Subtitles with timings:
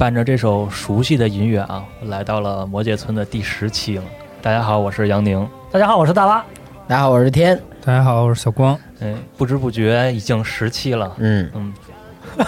[0.00, 4.04] 伴着这首熟悉的音乐啊，来到了魔界村的第十期了。
[4.40, 5.46] 大家好，我是杨宁。
[5.70, 6.42] 大家好，我是大巴。
[6.88, 7.60] 大家好，我是天。
[7.84, 8.74] 大家好，我是小光。
[9.02, 11.74] 哎，不知不觉已经十期了，嗯，嗯，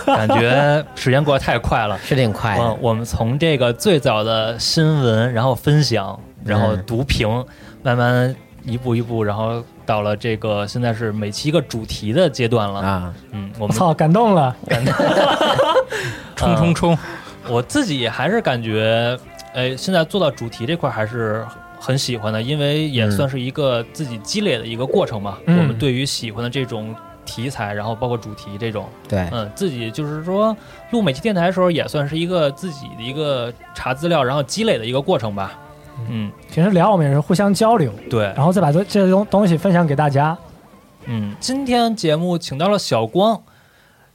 [0.06, 1.98] 感觉时间过得太快了。
[2.02, 2.78] 是挺快嗯的，。
[2.80, 7.28] 我们从这个最早的新闻，然后分享，然后嗯读评，
[7.82, 8.34] 慢慢
[8.64, 12.80] 一步一步，然后到了这个现在是每期一个主题的阶段了。
[12.80, 14.56] 啊，嗯，我们操，感动了！
[14.66, 14.90] 感觉
[16.34, 16.98] 冲冲冲！
[17.48, 19.19] 我自己还是感觉，
[19.54, 21.44] 哎，现在做到主题这块还是
[21.78, 25.38] 很喜欢的，因为也嗯算是一个自己积累的一个过程嘛。
[25.47, 26.94] 嗯我们对于喜欢的这种
[27.25, 30.56] 题材，然后包括主题这种，对，嗯，自己就是说
[30.91, 35.58] 录每期电台的时候，也算是一个自己的一个查资料，然后积累的一个过程吧。
[36.08, 40.36] 嗯，平时聊我们也是互相交流，对，然后再把这这些东东西分享给大家。
[41.06, 43.42] 嗯，今天节目请到了小光。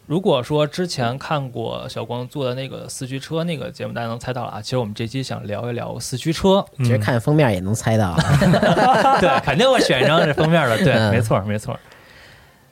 [0.07, 4.61] 如果说之前看过小光做的那个四驱车那个节目，大家能猜到了啊。
[4.61, 8.15] 其实我们这期想聊一聊四驱车，其实看封面也能猜到。
[9.19, 11.77] 对，肯定会选一张这封面的，对，嗯没错，没错。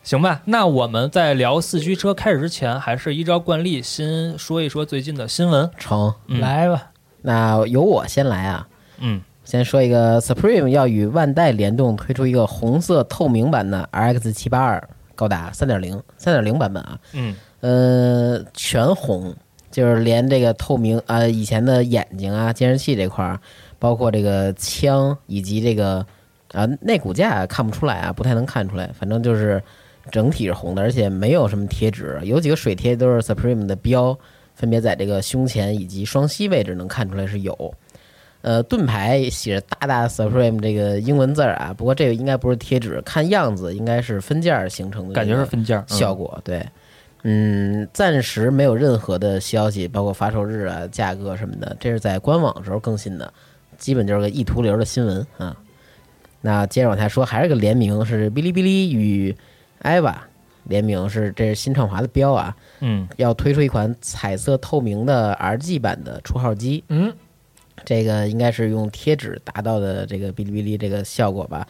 [0.01, 5.69] 行吧，那我们在聊四驱车开始之前，还是依照惯例先说一说最近的新闻。
[5.77, 6.91] 成，嗯、，来吧，
[7.23, 8.65] 那由我先来啊。
[8.99, 16.99] 嗯，先说一个，Supreme 要与万代联动推出一个红色透明版的 RX 七八二，高达三点零三点零版本啊。
[17.13, 19.35] 嗯，呃，全红，
[19.71, 23.39] 就是连这个透明啊、以前的眼睛啊、监视器这块儿，
[23.79, 26.05] 包括这个枪以及这个
[26.51, 29.61] 啊内骨架看不出来啊，不太能看出来，反正就是
[30.11, 34.17] 整体是红的，而且没有什么贴纸，有几个水贴都是 Supreme 的标，
[34.53, 37.73] 分别在这个胸前以及双膝位置能看出来是有。
[38.45, 45.97] 呃，盾牌写着大大 Supreme 这个英文字儿啊，不过这个应该不是贴纸，看样子应该是分件儿形成的，感觉是分件儿、嗯。
[45.97, 46.63] 效果，对，
[47.23, 53.33] 嗯，暂时没有任何的消息，包括发售日啊、价格什么的，这是在官网时候更新的，
[53.79, 55.57] 基本就是个一图流的新闻啊。
[56.41, 59.35] 那接着往下说，还是个联名，是哔哩哔哩与
[59.81, 60.13] EVA
[60.65, 63.07] 联名，是这是新创华的标啊，嗯。
[63.17, 67.11] 要推出一款彩色透明的 RG 版的出号机，嗯，
[67.85, 71.65] 这个应该是用贴纸达到的这个哔哩哔哩这个效果吧，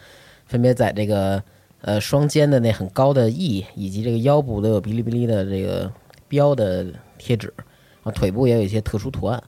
[0.46, 1.42] 分别在这个
[1.82, 5.90] 呃双肩的那很高的 E 以及这个腰部都有哔哩哔哩的这个
[6.28, 6.86] 标的
[7.18, 9.42] 贴纸，然后腿部也有一些特殊图案，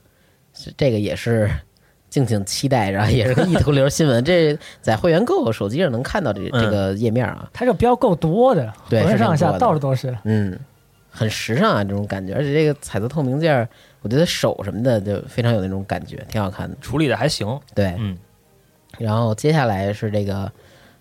[0.77, 1.51] 这个也是
[2.11, 10.17] 敬请期待，然后也是个一头流新闻， 这在会员购手机上能看到这嗯这个页面啊，它这标够多的，对浑身上下到处都是。
[10.25, 10.59] 嗯，
[11.11, 13.69] 很时尚啊这种感觉，而且这个彩色透明件儿，
[14.01, 17.59] 我觉得手什么的就非常有那种感觉，挺好看的，处理的还行。
[17.75, 18.17] 对，嗯。
[18.99, 20.51] 然后接下来是这个，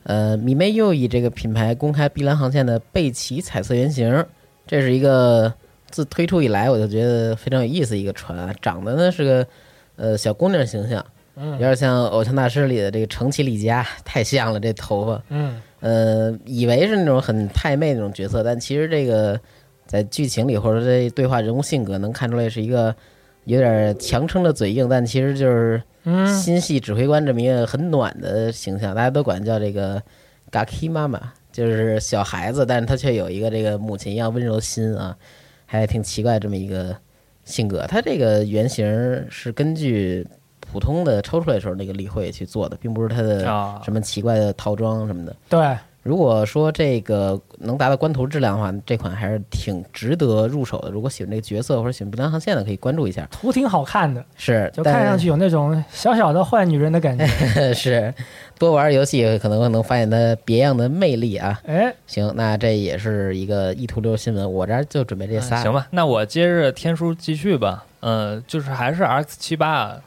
[0.03, 4.25] 呃，米妹又以这个品牌公开碧蓝航线的贝奇彩色原型，
[4.67, 5.51] 这是一个
[5.89, 9.47] 自推出以来我就觉得非常有意思一个船啊，长得呢是个
[9.95, 11.03] 呃小姑娘形象，
[11.35, 11.53] 嗯。
[11.53, 15.23] 有点像《偶像大师》里的这个程其丽佳，太像了这头发。
[15.29, 19.39] 嗯，呃，以为是那种很太妹那种角色，但其实这个
[19.87, 22.93] 在剧情里或者在对话人物性格能看出来是一个
[23.45, 30.01] 有点强撑着嘴硬，但其实就是嗯心系指挥官这么一个很暖的形象，大家都管叫这个
[30.51, 35.17] Gaki 妈妈，就是小孩子，但是他却有一个这个母亲一样温柔的心啊，
[35.65, 36.95] 还挺奇怪这么一个
[37.45, 37.85] 性格。
[37.87, 40.27] 他这个原型是根据
[40.59, 45.33] 普通的抽出来的时候那个例会去做的，并不是他的啊什么奇怪的套装什么的。
[45.47, 50.89] 对，如果说这个能达到官图质量的话，这款还是挺值得入手的。
[50.89, 53.27] 如果喜欢这个角色或者喜欢不良航线的，可以关注一下。
[53.29, 57.27] 图挺好看的，是，就看上去有那种小小的坏女人的感觉。
[57.73, 58.13] 是
[58.57, 61.59] 多玩游戏可能能发现它别样的魅力啊。
[61.65, 65.61] 哎，行，那这也是一个意图流新闻，我这儿就准备这仨。
[65.61, 67.83] 行吧，那我接着天书继续吧。
[67.99, 69.99] 嗯、就是还是 X 七八，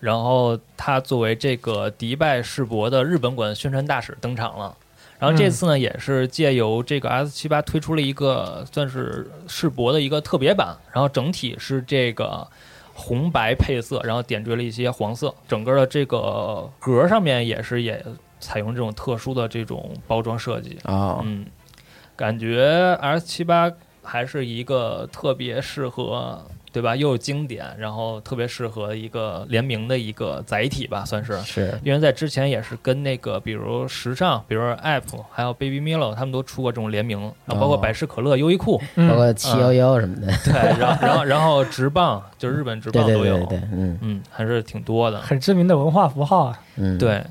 [0.00, 4.74] 然后他作为这个迪拜世博的日本馆宣传大使登场了。
[5.18, 12.46] 然后这次呢，也是借由这个 S 七八推出了一个算是世博的一个特别版，然后整体是这个
[12.92, 18.04] 红白配色，然后点缀了一些黄色，整个的这个格上面也是也
[18.40, 20.78] 采用这种特殊的这种包装设计。
[20.84, 21.46] 哦，嗯，
[22.14, 23.72] 感觉 S 七八
[24.02, 26.46] 还是一个特别适合，
[26.76, 26.94] 对吧？
[26.94, 31.40] 又有经典，然后特别适合一个联名的一个载体吧，算是。
[31.40, 40.26] 是因为在之前也是跟那个，比如时尚，比如 App，还有 Baby Milo，他们都出过这种联名，然后包括哦百事可乐、优衣库，包嗯，括七幺幺什么的。
[40.44, 45.18] 对，然后然后然后直棒，就是日本直棒都有，对对对，嗯嗯，还是挺多的。
[45.22, 46.60] 很知名的文化符号啊。
[46.76, 47.24] 嗯，对，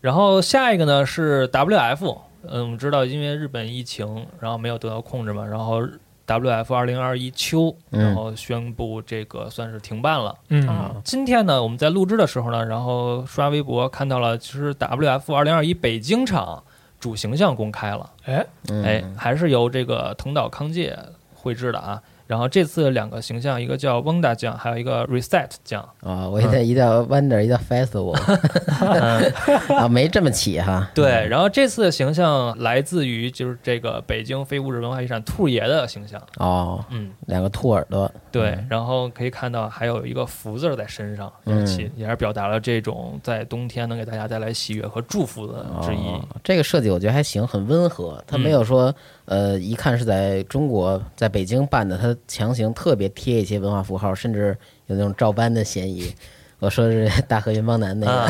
[0.00, 5.80] 然后下一个呢是 WF，嗯，我们知道因为日本疫情，然后没有得到控制嘛，然后
[6.28, 8.00] WF 二零二一秋，嗯。
[8.04, 10.36] 然后宣布这个算是停办了。
[10.50, 10.68] 嗯，
[11.02, 16.62] 今天呢，我们在录制的时候呢，然后刷微博看到了，其实 WF 二零二一北京场
[17.00, 18.84] 主形象公开了，哎，嗯。
[18.84, 20.96] 哎，还是由这个藤岛康介
[21.34, 22.02] 绘制的啊。
[22.28, 25.82] 然后这次两个形象，一个叫翁大酱，还有一个 Reset 酱。
[26.00, 28.12] 啊，我一叫一叫 Wonder，一叫 Festival
[29.74, 30.88] 啊，没这么起哈。
[30.94, 46.06] 对，然后这次的形象来自于就是这个北京非物质文化遗产兔爷的形象，哦，嗯，两个兔耳朵，对，然后可以看到还有一个福字儿在身上，嗯起也是表达了这种在冬天能给大家带来喜悦和祝福的之意。
[46.08, 48.22] 哦，这个设计我觉得还行，很温和。
[48.26, 48.94] 它没有说，
[49.28, 56.12] 呃，一看是在中国，在北京办的，他强行特别贴一些文化符号，甚至有那种照搬的嫌疑。
[56.60, 58.28] 我说的是大河原邦男那啊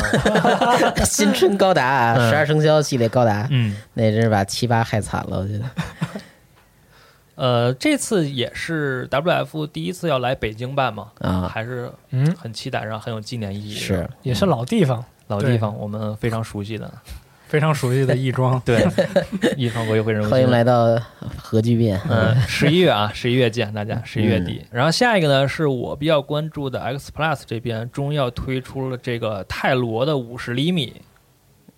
[0.95, 5.65] 个 新春高达 十二生肖系列高达，嗯，那真是把七八害惨了，我觉得。
[7.35, 13.79] 呃，这次也是 WF 第一次要来北京办嘛，啊还是嗯，很期待，然后很有纪念意义的。
[13.79, 15.03] 是，也是老地方。
[15.27, 16.91] 老地方，我们非常熟悉的。
[17.49, 18.61] 非常熟悉的亦庄。
[18.63, 18.87] 对，
[19.57, 20.85] 亦庄国际会人物欢迎来到
[21.35, 21.99] 核聚变。
[22.07, 24.65] 嗯，十一月啊，十一月见大家，十一月嗯底。
[24.71, 31.01] 然后下一个呢，是我比较关注的 X Plus 这边终于要推出了这个泰罗的五十厘米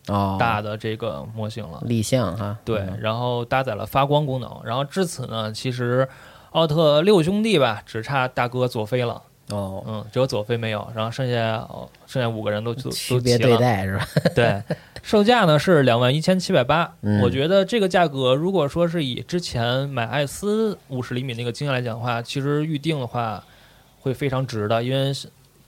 [0.07, 1.81] 哦，大的这个模型了。
[1.85, 4.61] 立项哈，对，嗯然后搭载了发光功能。
[4.65, 6.05] 然后至此呢，其实
[6.51, 9.21] 奥特六兄弟吧，只差大哥佐菲了。
[9.55, 13.59] 哦，嗯，只有佐菲没有，然后剩下哦，剩下五个人都都区别对都齐了。
[13.59, 14.07] 待是吧？
[14.35, 14.63] 对，
[15.03, 16.91] 售价呢是两万一千七百八。
[17.01, 23.43] 嗯我觉得这个价格，如果说是以之前买艾斯五十厘米那个经验来讲的话，其实预定的话
[23.99, 25.13] 会非常值的，因为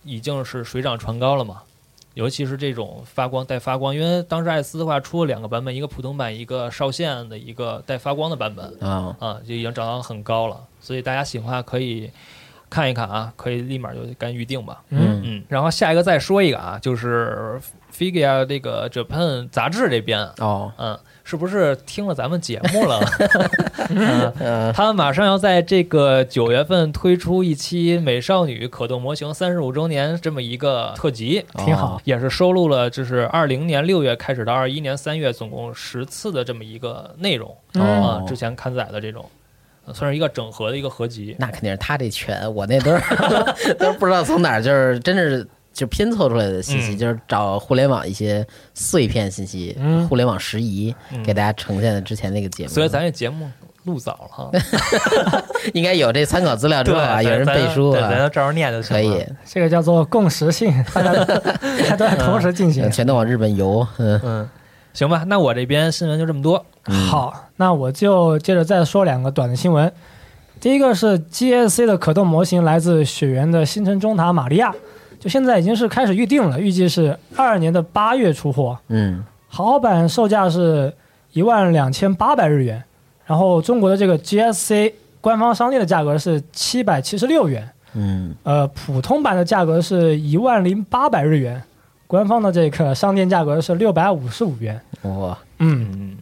[0.03, 1.61] 已经是水涨船高了嘛。
[2.15, 10.63] 尤其是这种发光带发光，因为当时艾斯的话出了两个版本，一个普通版，一个少线的一个带发光的版本啊，啊，就已经涨到很高了。
[10.79, 12.11] 所以大家喜欢可以
[12.73, 14.81] 看一看啊，可以立马就干预定吧。
[14.89, 17.61] 嗯，嗯，然后下一个再说一个啊，就是
[17.95, 22.99] Figure 这个 Japan 杂志这边，哦，嗯，是不是听了咱们节目了？
[23.93, 32.01] 嗯，呃，他们马上要在这个九月份推出一期美少女可动模型三十五周年这么一个特辑，挺好。
[32.05, 39.29] 也是收录了就是二零年六月开始到二一年三月总共十次的这么一个内容嗯啊、哦之前刊载的这种，呃
[39.93, 41.35] 算是一个整合的一个合集。
[41.39, 43.01] 那肯定是他这全，我那都是
[43.79, 52.69] 都是不知道从哪儿，就是真是就拼凑出来的信息，嗯就是找互联网一些碎片信息，嗯互联网拾遗，嗯给大家呈现的之前那个节目。
[52.69, 53.49] 所以咱这节目
[53.83, 54.51] 录早了哈，
[55.73, 58.95] 应该有这参考资料之后啊，有人背书对，咱照着念就行。
[58.95, 61.35] 可以，这个叫做共识性，大家大
[61.83, 62.91] 家都在同时进行 嗯。
[62.91, 64.49] 全都往日本游，嗯，嗯，
[64.93, 66.63] 行吧，那我这边新闻就这么多。
[66.85, 69.91] 嗯，好，那我就接着再说两个短的新闻。
[70.59, 74.73] 第一个是 GSC 的可动模型来自雪原的星辰中塔玛利亚，
[75.19, 78.77] 就现在已经是开始预定了，预计是二二年的八月出货。
[78.87, 80.93] 嗯豪华版售价是
[81.31, 82.83] 一万两千八百日元，
[83.25, 91.61] 然后中国的这个 GSC 官方商店的价格是七百七十六元，嗯呃，普通版的价格是一万零八百日元，
[92.07, 94.79] 官方的这个商店价格是六百五十五元。
[95.03, 96.17] 哇，嗯，嗯，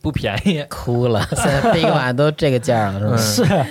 [0.00, 0.64] 不便宜。
[0.68, 3.48] 哭了， 现在飞个马都这个价了，是吧？
[3.48, 3.66] 嗯是，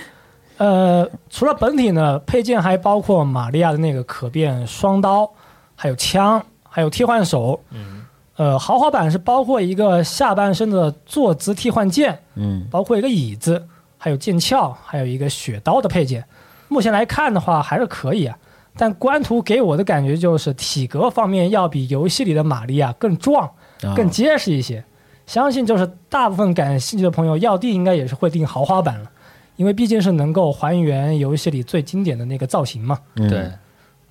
[0.58, 5.32] 呃，除了本体呢，配件还包括玛利亚的那个可变双刀，
[5.75, 7.60] 还有枪，还有替换手。
[7.72, 8.03] 嗯，
[8.36, 13.63] 呃，豪华版是包括一个下半身的坐姿替换键，嗯包括一个椅子，
[13.98, 16.25] 还有剑鞘，还有一个雪刀的配件。
[16.67, 18.38] 目前来看的话，还是可以啊。
[18.78, 23.50] 但官图给我的感觉就是体格方面要比游戏里的玛利亚更壮、
[23.82, 24.84] 啊更结实一些。
[25.26, 29.12] 相信就是大部分感兴趣的朋友要定，应该也是会定豪华版了，
[29.58, 32.98] 因为毕竟是能够还原游戏里最经典的那个造型嘛。
[33.18, 33.52] 嗯对，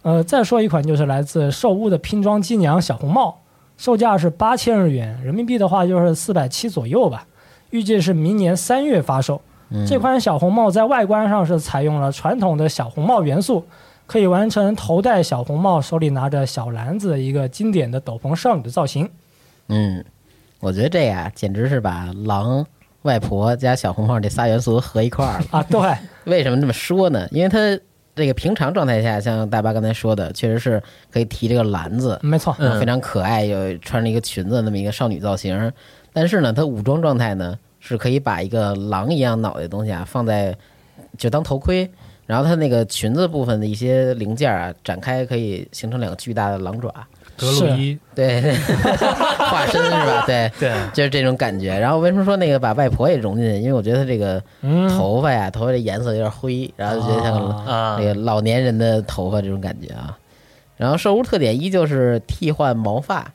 [0.02, 3.40] 呃，再说一款就是来自兽屋的拼装机娘小红帽，
[3.78, 7.26] 售价是八千日元，人民币的话就是四百七左右吧，
[7.70, 9.40] 预计是明年三月发售。
[9.70, 13.64] 嗯这款小红帽在外观上是采用了传统的小红帽元素，
[14.06, 19.10] 可以完成头戴小红帽，手里拿着小篮子的一个经典的斗篷少女的造型。
[19.68, 20.04] 嗯，
[20.60, 22.64] 我觉得这呀，简直是把狼、
[23.02, 25.46] 外婆加小红帽这仨元素合一块儿了。
[25.50, 25.80] 啊，对，
[26.24, 27.26] 为什么这么说呢？
[27.32, 27.58] 因为它
[28.14, 35.72] 这个平常状态下，像大巴刚才说的，确实是可以提这个篮子，没错，嗯非常可爱，有穿着一个裙子那么一个少女造型。
[36.12, 40.56] 但是呢，它武装状态呢是可以把一个狼一样脑袋的东西啊放在
[41.18, 41.90] 就当头盔，
[42.26, 46.92] 然后它那个裙子部分的一些零件啊展开，可以形成两个巨大的狼爪。
[47.38, 48.40] 德鲁伊对，
[49.38, 50.24] 化身是吧？
[50.26, 51.78] 对， 对，就是这种感觉。
[51.78, 53.60] 然后为什么说那个把外婆也融进去？
[53.60, 60.16] 因为我觉得它这个嗯，头发呀，头发的颜色有点灰，然后就觉得像那，个老年人的头发这种感觉啊。
[60.78, 63.30] 然后兽屋特点依旧是替换毛发，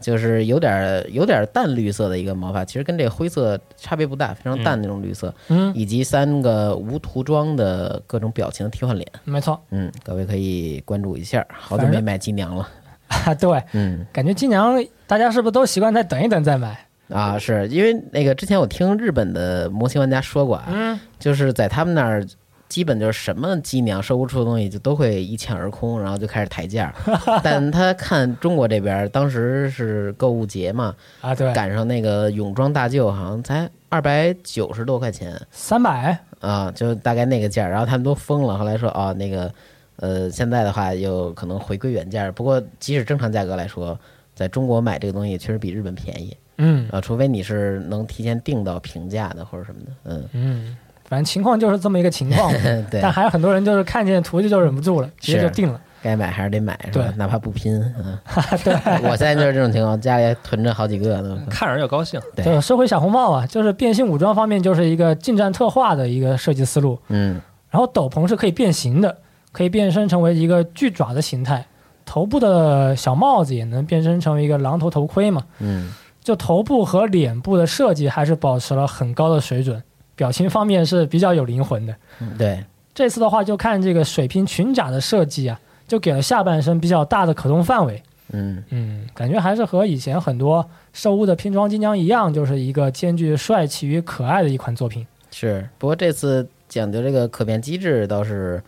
[0.00, 9.06] 就是有点有点淡绿色的一个毛发，其实跟这个灰色差别不大，非常淡的那种绿色，嗯，以及三个无涂装的各种表情的替换脸。
[9.24, 11.46] 没错，嗯，各位可以关注一下。
[11.50, 12.68] 好久没买金娘了。
[13.08, 16.76] 啊，对，嗯感觉金娘大家是不是都习惯再等一等再买？
[17.08, 22.26] 啊，是因为那个之前我听日本的模型玩家说过啊，嗯，就是在他们那儿，
[22.68, 26.92] 基本就是什么机娘收不出的东西就都会一抢而空，然后就开始抬价。
[27.42, 35.40] 但他看中国这边，当时是购物节嘛，啊，对，赶上那个泳装大舅，好像才二百九十多块钱。
[35.50, 37.68] 三百，啊，就大概那个价。
[37.68, 39.52] 然后他们都疯了，后来说哦，那个
[39.96, 42.30] 呃，现在的话又可能回归原价。
[42.32, 43.98] 不过即使正常价格来说，
[44.34, 46.36] 在中国买这个东西确实比日本便宜。
[46.58, 46.88] 嗯。
[46.90, 50.76] 啊，除非你是能提前订到平价的或者什么的，嗯，嗯，
[51.08, 52.52] 反正情况就是这么一个情况。
[52.90, 55.80] 对但，还有很多人就是看见图就就忍不住了，直接就定了。
[56.02, 57.16] 该买还是得买，是吧对？
[57.16, 58.16] 哪怕不拼，嗯，
[58.62, 58.74] 对，
[59.08, 61.38] 我现在就是这种情况，家里囤着好几个呢。
[61.50, 62.20] 看着就高兴。
[62.34, 66.98] 对就说回小红帽啊，就是变形武装方面就是一个近战特化的一个设计思路。
[67.08, 69.16] 嗯然后斗篷是可以变形的，
[69.52, 71.66] 可以变身成为一个巨爪的形态，
[72.04, 75.42] 头部的小帽子也能变身成为一个狼头头盔嘛。
[75.58, 79.82] 嗯就头部和脸部的设计还是保持了很高的水准，
[80.16, 81.94] 表情方面是比较有灵魂的。
[82.18, 88.02] 嗯，对，这次的话，就看这个水平裙甲的设计啊，就给了下半身比较大的可动范围。
[88.32, 95.06] 嗯嗯，感觉还是和以前很多兽屋的拼装金刚一样，就是一个兼具帅气与可爱的一款作品。
[95.30, 95.68] 是。
[95.78, 98.60] 不过这次讲究这个可变机制倒是，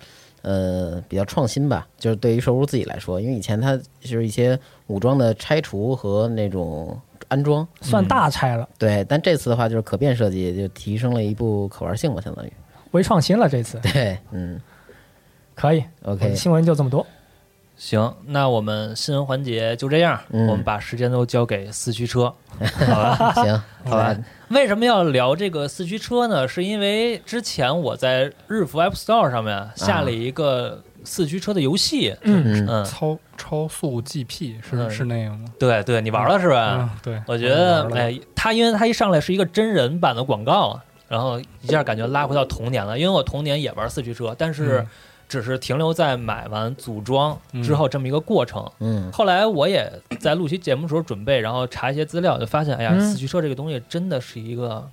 [0.42, 1.84] 呃，比较创新吧。
[1.98, 6.96] 就是对于兽屋自己来说，因为以前它就是一些武装的拆除和那种
[7.28, 9.04] 安装，算大拆了，对。
[9.08, 12.52] 但这次的话，就是可变设计，就提升了一步可玩性吧，相当于。
[12.92, 13.48] 微创新了。
[13.48, 14.60] 这次对，嗯
[15.54, 15.84] 可以。
[16.04, 17.06] ，OK，新闻就这么多。
[17.76, 23.32] 行，那我们新闻环节就这样，嗯我们把时间都交给四驱车， 好吧？
[23.34, 24.16] 行，好吧。
[24.48, 26.48] 为什么要聊这个四驱车呢？
[26.48, 32.66] 是因为之前我在日服 App Store 上面下了一个四驱车的游戏，嗯，嗯。
[32.68, 35.44] 嗯，超超速 GP 嗯是是那个吗？
[35.58, 36.78] 对对，你玩了是吧？
[36.80, 42.98] 嗯，对，我觉得哎，它因为它一上来是一个真人版的广告，然后一下感觉拉回到童年了。
[42.98, 44.86] 因为我童年也玩四驱车，但是嗯。
[45.28, 48.66] 只是停留在买完组装之后这么一个过程。
[48.78, 49.12] 嗯。
[49.12, 53.00] 后来我也在录期节目的时候准备，然后查一些资料，就发现，哎呀，嗯。
[53.02, 54.88] 四驱车这个东西真的是一个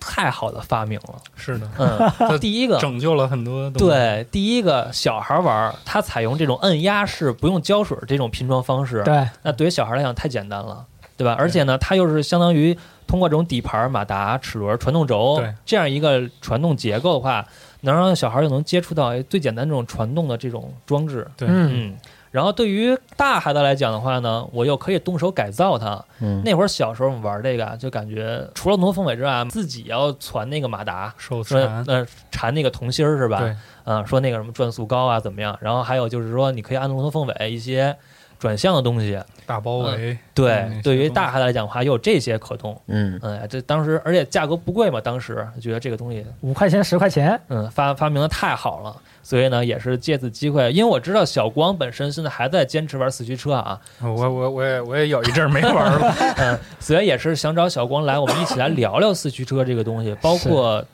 [0.00, 1.14] 太好的发明了。
[1.34, 2.78] 是的，嗯， 第一个。
[2.78, 3.78] 拯救了很多东西。
[3.86, 10.84] 对，第一个小孩玩儿，它采用这种按压式不用胶水这种拼装方式，对，那对于小孩来讲太简单了。
[11.18, 11.34] 对吧？
[11.38, 12.76] 而且呢，它又是相当于
[13.06, 17.42] 通过这种底盘、马达、齿轮、传动轴这样一个传动结构的话，
[17.80, 21.26] 能让小孩儿就能接触到哎最简单这种传动的这种装置。
[21.34, 21.96] 对嗯，嗯，
[22.36, 26.04] 然后对于大孩子来讲的话呢，我又可以动手改造它。
[26.20, 33.38] 嗯，那会儿小时候我们玩这个啊，就感觉除了挪凤尾之外，自己要传那个马达，手说残，呃缠那个铜芯儿是吧？
[33.38, 35.56] 对，嗯，说那个什么转速高啊怎么样？
[35.62, 37.96] 然后还有就是说，你可以按龙头凤尾一些
[38.38, 39.18] 转向的东西。
[39.46, 42.78] 大包围，对，嗯对于大孩子来讲的话，又有这些可动。
[42.88, 48.94] 嗯嗯，这当时而且价格不贵嘛，当时觉得这个东西，五块钱十块钱，嗯，发发明的太好了。
[49.26, 60.84] 所以呢，也是借此机会，因为我知道小光本身现在还在坚持玩四驱车啊，我我我也我也有一阵儿没玩了， 嗯，所以也是想找小光来，我们一起来聊聊四驱车这个东西，包括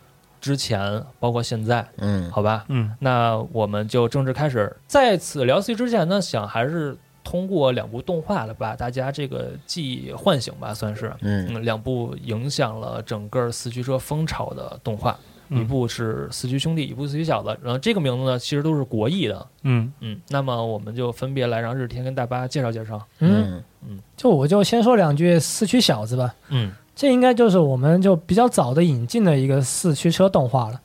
[0.40, 2.64] 之前，包括现在，嗯，好吧？
[2.68, 2.90] 嗯。
[3.00, 4.74] 那我们就正式开始。
[4.86, 11.12] 在此聊四驱之前呢，想还是通过两部动画来把大家这个记忆唤醒吧，算是。
[11.20, 11.52] 嗯。
[11.52, 17.48] 嗯，两部影响了整个四驱车风潮的动画，嗯一部是《四驱兄弟》，一部《四驱小子》。
[17.62, 19.46] 然后这个名字呢，其实都是国译的。
[19.62, 23.00] 嗯嗯，那么我们就分别来让日天跟大巴介绍介绍。
[23.18, 26.34] 嗯，嗯就我就先说两句四驱小子吧。
[26.48, 30.80] 嗯这应该就是我们就比较早的引进的一个四驱车动画了。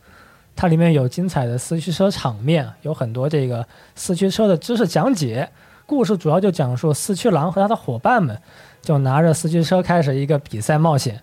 [0.55, 5.49] 它里面有精彩的四驱车场面，有很多这个四驱车的知识讲解。
[5.85, 8.37] 故事主要就讲述四驱狼和他的伙伴们
[8.81, 11.21] 就拿着四驱车开始一个比赛冒险。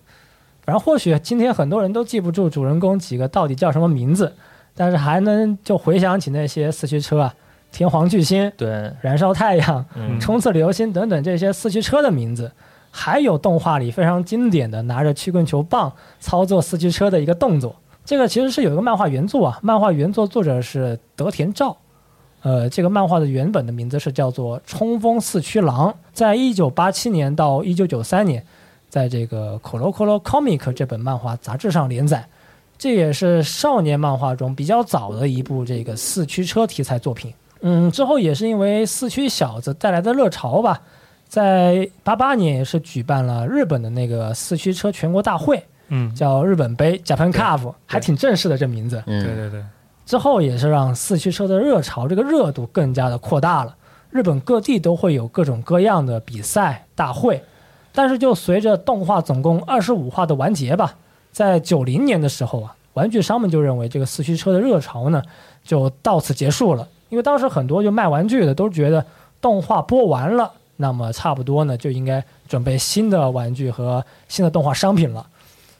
[0.65, 4.33] 反正或许今天很多人都记不住主人公几个到底叫什么名字，
[4.75, 7.35] 但是还能就回想起那些四驱车啊，
[7.71, 12.51] 天皇巨星、对，燃烧太阳、嗯冲刺流星等等这些四驱车的名字，
[12.91, 17.77] 还有动画里非常经典的拿着曲棍球棒操作四驱车的一个动作。
[18.05, 21.77] 这个其实是有一个漫画原作啊，漫画原作作者是德田照。
[22.43, 28.45] 呃，这个漫画的原本的名字是叫做《冲锋四驱狼》，在一九八七年到一九九三年，
[28.95, 32.25] 在这个《Colo Colo Comic》这本漫画杂志上连载。
[32.79, 37.35] 这也是少年漫画中比较早的一部这个四驱车题材作品。
[37.63, 40.81] 嗯，之后也是因为四驱小子带来的热潮吧，
[41.27, 49.03] 在八八年也是举办了日本的那个四驱车全国大会，嗯，叫日本杯 Japan Cup，还挺正式的这名字。
[49.09, 49.65] 嗯，对对对，
[50.07, 53.75] 之后也是让四驱车的热潮这个热度更加的扩大了。
[54.11, 57.43] 日本各地都会有各种各样的比赛大会，
[57.95, 60.97] 但是就随着动画总共二十五话的完结吧，
[61.31, 65.23] 在九零年的时候啊，玩具商们就认为这个四驱车的热潮呢
[65.63, 69.07] 就到此结束了，因为当时很多就卖玩具的都觉得
[69.41, 75.25] 动画播完了，那么差不多呢就应该准备新的玩具和新的动画商品了，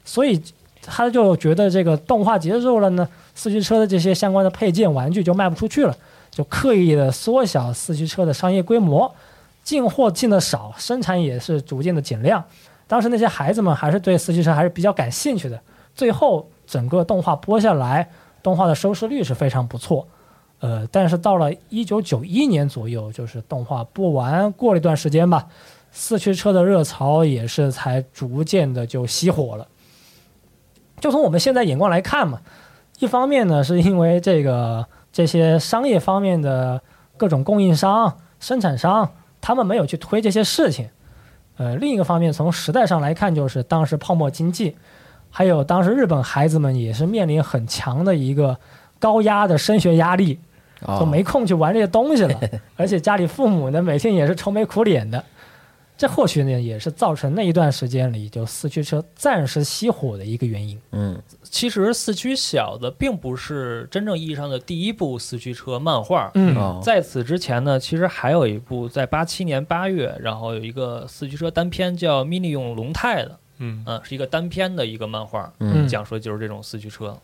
[0.05, 0.41] 所以
[0.81, 5.97] 他就觉得这个动画结束了呢，四驱车的这些相关的配件玩具就卖不出去了，
[6.31, 9.13] 就刻意的缩小四驱车的商业规模，
[9.65, 12.45] 进货进的少，生产也是逐渐的减量。
[12.87, 15.59] 当时那些孩子们还是对四驱车还是比较感兴趣的，
[15.95, 18.09] 最后整个动画播下来，
[18.43, 20.07] 动画的收视率是非常不错。
[20.61, 25.47] 呃，但是到了一九九一年左右，就是动画播完过了一段时间吧，
[25.91, 29.67] 四驱车的热潮也是才逐渐的就熄火了。
[31.01, 32.41] 就从我们现在眼光来看嘛，
[32.99, 36.81] 一方面呢，是因为这个这些商业方面的
[37.17, 39.11] 各种供应商、生产商，
[39.45, 40.89] 他们没有去推这些事情。
[41.59, 44.75] 呃，另一个方面，从时代上来看，就是当时泡沫经济，
[45.31, 48.57] 还有当时日本孩子们也是面临很强的一个
[48.99, 50.39] 高压的升学压力，
[50.81, 52.41] 哦都没空去玩这些东西了，
[52.77, 55.23] 而且家里父母呢每天也是愁眉苦脸的，
[55.97, 60.81] 这或许呢也是造成那一段时间里就四驱车暂时熄火的一个原因。
[60.91, 66.33] 嗯其实四驱小的并不是真正意义上的第一部四驱车漫画。
[66.35, 77.17] 嗯哦，在此之前呢，其实还有一部在八七年八月，然后有一个四驱车单片叫《迷你用龙泰》的，嗯嗯、是一个单片的一个漫画，嗯讲述的就是这种四驱车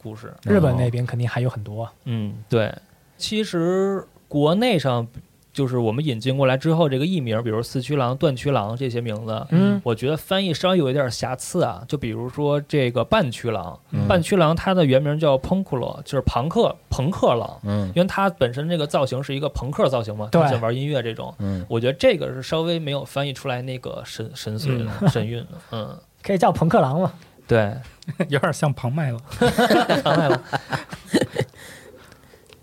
[0.00, 0.32] 故事。
[0.44, 1.92] 日本那边肯定还有很多啊。
[2.04, 2.72] 嗯，对。
[3.18, 5.06] 其实国内上
[5.54, 9.80] 就是我们引进过来之后，这个艺名，比如四驱狼、断驱狼这些名字，嗯。
[9.84, 11.82] 我觉得翻译稍微有一点瑕疵啊。
[11.86, 14.06] 就比如说这个半驱狼，嗯。
[14.08, 17.86] 半驱狼它的原名叫朋克罗，就是朋克朋克狼，嗯。
[17.94, 20.42] 因为它本身这个造型是一个朋克造型嘛，对。
[20.42, 21.32] 它像玩音乐这种。
[21.38, 21.64] 嗯。
[21.68, 27.12] 我觉得这个是稍微没有翻译出来那个神神髓的、神韵的，嗯，可以叫朋克狼嘛。
[27.46, 27.72] 对，
[28.28, 29.18] 有点像庞麦了，
[30.02, 30.42] 庞麦了，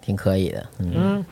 [0.01, 0.91] 挺可以的，嗯。
[0.95, 1.25] 嗯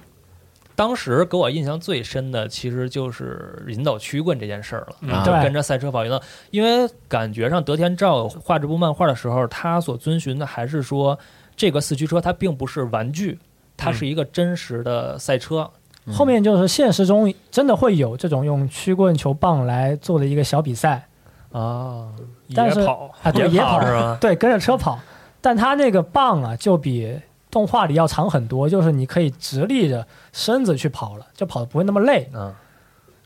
[0.80, 5.14] 当时给我印象最深的，其实就是引导曲棍这件事儿了。
[5.14, 11.20] 啊就跟着赛车跑赢了，因为感觉上德田照画这部漫画的时候，他所遵循的还是说，
[11.58, 13.38] 这个四驱车它并不是玩具，
[13.76, 15.70] 它是一个真实的赛车。
[16.14, 21.06] 后面就是现实中真的会有这种用曲棍球棒来做的一个小比赛
[21.52, 22.08] 啊，
[22.56, 24.18] 但是野跑啊，对，野野跑跑是吧？
[24.22, 24.98] 对，跟着车跑，
[25.42, 27.20] 但他那个棒啊，就比
[27.52, 32.30] 动画里要长很多，就是你可以直立着身子去跑了，就跑的不会那么累。
[32.34, 32.56] 嗯，啊。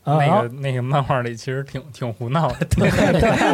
[0.04, 2.66] 那个那个漫画里其实挺挺胡闹的，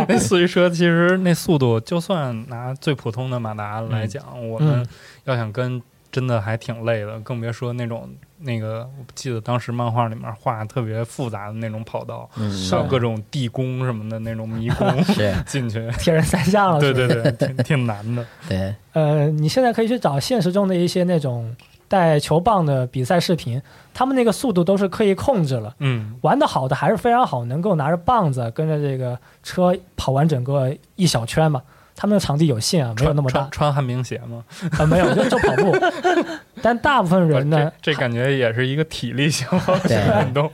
[0.09, 4.85] 那四驱车其实那速度，就算拿最普通的马达来讲，我们
[5.25, 5.81] 要想跟
[6.11, 8.09] 真的还挺累的，更别说那种
[8.43, 18.25] 那个，我记得当时漫画里面画特别复杂的那种跑道，嗯，还有各种地宫什么的那种迷宫 是， 进去，铁人三项了，对对对，挺挺难的。
[18.49, 21.55] 对， 呃，你现在可以去找现实中的一些那种
[21.87, 23.61] 带球棒的比赛视频，
[23.93, 25.75] 他们那个速度都是刻意控制了。
[25.81, 31.61] 嗯，玩的好的还是非常好，能够拿着棒子跟着这个车跑完整个一小圈嘛。
[32.01, 33.41] 他们的场地有限啊，没有那么大。
[33.41, 34.43] 穿穿旱冰鞋吗？
[34.79, 35.77] 啊，没有就就跑步。
[36.63, 40.51] 但大部分人呢，这这感觉也是一个体力消耗 性的运动，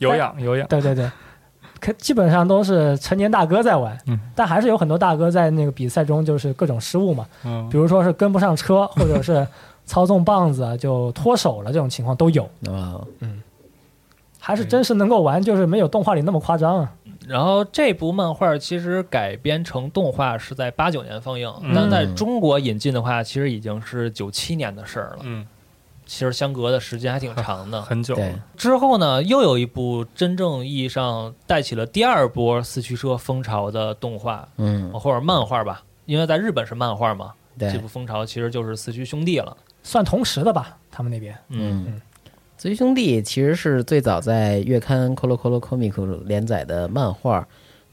[0.00, 0.66] 有氧有氧。
[0.66, 1.08] 对对对，
[1.78, 4.18] 可基本上都是成年大哥在玩，嗯。
[4.34, 7.68] 但还是有很多大哥在那个比赛中就是各种失误嘛，嗯。
[7.70, 9.46] 比如说是跟不上车，或者是
[9.84, 12.42] 操纵棒子啊就脱手了，这种情况都有。
[12.66, 13.06] 哦，
[14.46, 16.92] 还是真是能够玩，就是没有动画里那么夸张啊。
[17.26, 25.24] 然后这部漫画其实改编成动画是在八九年放映，嗯但在中国引进的话，其实已经是九七年的事儿了。
[25.24, 25.44] 嗯，
[26.06, 27.82] 其实相隔的时间还挺长的。
[27.82, 39.56] 很久了。，之后呢，又有一部真正意义上带起了第二波四驱车风潮的动画嗯，或者漫画吧，因为在日本是漫画嘛，这部，风潮其实就是四驱兄弟了。
[39.82, 41.36] 算同时的吧，他们那边。
[41.48, 42.00] 嗯，嗯。
[42.58, 45.92] 四驱兄弟其实是最早在月刊《Colo Colo Comic》
[46.24, 47.46] 连载的漫画，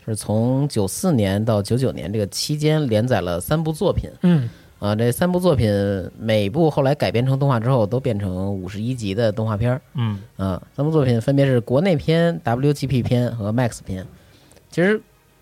[0.06, 4.50] 是从九四年到九九年这个期间连载了三部作品嗯，
[4.80, 4.96] 啊。
[4.96, 5.70] 这三部作品
[6.18, 9.82] 每部后来改编成动画之后，都变成五十一集的动画片儿。
[9.96, 14.08] 嗯啊，三部作品分别是国内篇、WGP 篇和 Max 篇。
[14.72, 15.00] 其实，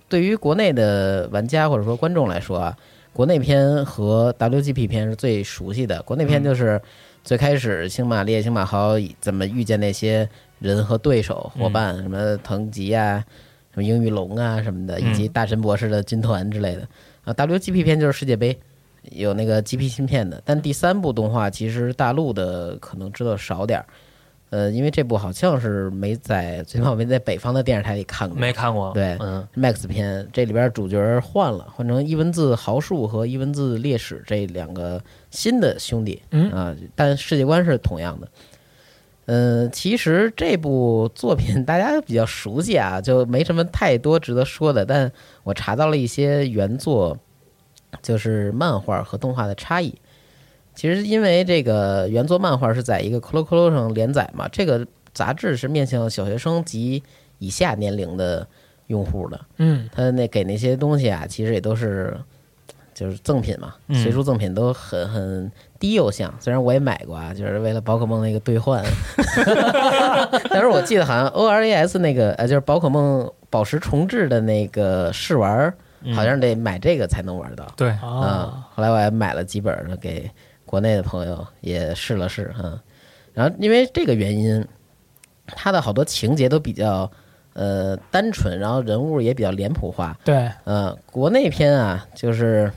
[0.09, 2.75] 对于国内的玩家或者说观众来说啊，
[3.13, 6.01] 国内篇和 WGP 篇是最熟悉的。
[6.01, 6.81] 国内篇就是
[7.23, 10.27] 最开始星马烈、星马豪怎么遇见那些
[10.59, 13.23] 人和对手、伙伴，什么藤吉啊、
[13.73, 16.87] 什么英玉龙啊什么的，以及大神博士的军团之类的。
[17.23, 18.57] 啊，WGP 片就是世界杯。
[19.13, 23.85] 有那个 GP 芯片的，但第三部动画其实大陆的可能知道少点儿，
[24.51, 28.37] 呃，因为这部好像是没在，最起码没在北方的电视台里看过。
[28.37, 28.91] 没看过。
[28.93, 35.01] 对嗯 Max 片，这里边主角换了，换成伊文字豪树和伊文字烈士这两个
[35.31, 38.27] 新的兄弟，嗯啊，但世界观是同样的。
[39.25, 44.85] 呃，其实这部作品 大家比较熟悉啊，就没什么太多值得说的。
[44.85, 45.11] 但
[45.43, 47.17] 我查到了一些原作，
[48.01, 49.95] 就是漫画和动画的差异。
[50.75, 57.03] 其实因为这个原作漫画是在一个 Colo Colo 上连载嘛，这个杂志是面向小学生及
[57.39, 58.45] 以下年龄的
[58.87, 59.39] 用户的。
[59.57, 62.17] 嗯，他那给那些东西啊，其实也都是
[63.01, 66.31] 就是赠品嘛，嗯随书赠品都很很低幼向。
[66.39, 68.83] 虽然我也买过啊，就是为了宝可梦那个兑换，
[70.51, 75.73] 但是我记得好像 O R A S 那个呃，就是宝可梦宝石重置的那个试玩
[76.13, 77.65] 好像得买这个才能玩到。
[77.75, 80.29] 对，啊，嗯，后来我还买了几本儿给
[80.63, 82.79] 国内的朋友也试了试哈、嗯。
[83.33, 84.63] 然后因为这个原因，
[85.47, 87.09] 它的好多情节都比较
[87.53, 90.17] 呃单纯，然后人物也比较脸谱化。
[90.23, 92.71] 对，呃，国内篇啊，就是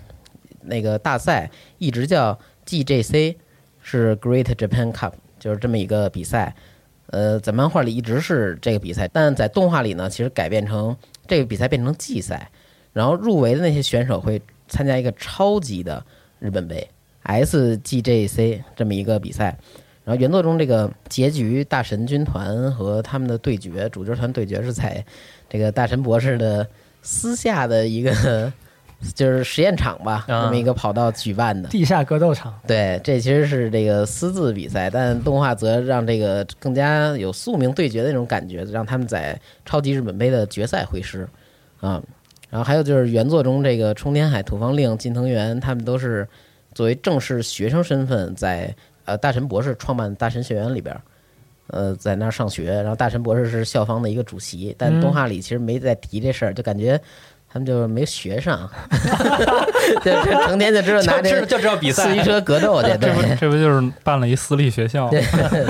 [0.64, 3.37] 那个大赛一直叫 GJC，
[3.81, 6.55] 是 Great Japan Cup，就是这么一个比赛。
[7.09, 10.96] 呃，在漫画里一直是这个比赛，但在动画里呢，其实改变成
[11.29, 12.50] 这个比赛变成季赛，
[12.92, 16.05] 然后入围的那些选手会参加一个超级的
[16.40, 16.88] 日本杯
[17.24, 19.57] SGJC 这么一个比赛。
[20.05, 25.05] 然后原作中这个结局，大神军团和他们的对决，主角团对决是在
[25.48, 26.66] 这个大神博士的
[27.00, 28.53] 私下的一个
[29.14, 31.68] 就是实验场吧，啊这么一个跑道举办的。
[31.68, 41.28] 地下格斗场，对，这其实是这个私自比赛，但动画则让这个更加有宿命对决的那种感觉，让他们在超级日本杯的决赛会师
[41.80, 42.02] 啊。
[42.48, 46.26] 然后还有就是原作中这个冲天海、土方令、近藤原，他们都是
[46.72, 51.00] 作为正式学生身份在呃大神博士创办大神学院里边儿，
[51.66, 52.72] 呃在那儿上学。
[52.72, 56.98] 然后大神博士是校方的一个主席，但嗯动画里其实没再提这事儿，就感觉。
[57.55, 58.69] 他们就是没学上，
[60.03, 63.23] 就就成天就知道拿这就知道比赛四驱车格斗去， 对这不。
[63.40, 65.11] 这不就是办了一私立学校吗？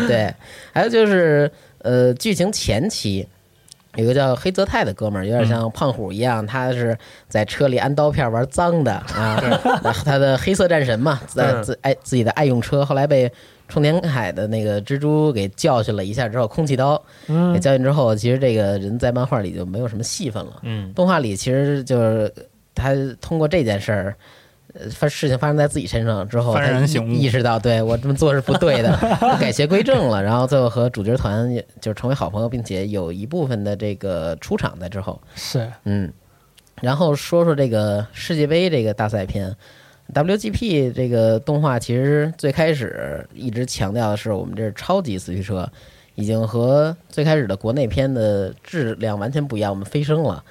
[0.09, 0.35] 对，
[0.73, 1.51] 还有就是
[1.83, 3.29] 呃，剧情前期
[3.97, 6.97] 有个叫黑泽泰的哥们儿，有点像胖虎一样，他是
[7.29, 9.39] 在车里安刀片玩脏的啊，
[9.85, 11.63] 然后他的黑色战神嘛，在嗯。
[11.63, 13.31] 自爱自己的爱用车，后来被
[13.69, 16.97] 冲田海的那个蜘蛛给教训了一下之后，空气刀
[17.27, 20.61] 给嗯，教训之后，其实这个人在漫画里就没有什么戏份了。
[20.63, 22.33] 嗯动画里其实就是
[22.75, 24.17] 他通过这件事儿，
[24.75, 28.97] 呃，发事情发生在自己身上之后，幡然醒悟意识到对我这么做是不对的，
[29.41, 30.23] 改邪归正了。
[30.23, 31.49] 然后最后和主角团
[31.81, 36.13] 就是成为好朋友，并且有一部分的这个出场在之后，是嗯。
[36.83, 39.55] 然后说说这个世界杯这个大赛篇
[40.13, 45.69] ，WGP 这个动画其实最开始一直强调的是我们这是超级四驱车，
[46.15, 50.45] 已经和最开始的国内片的质量完全不一样，我们飞升了。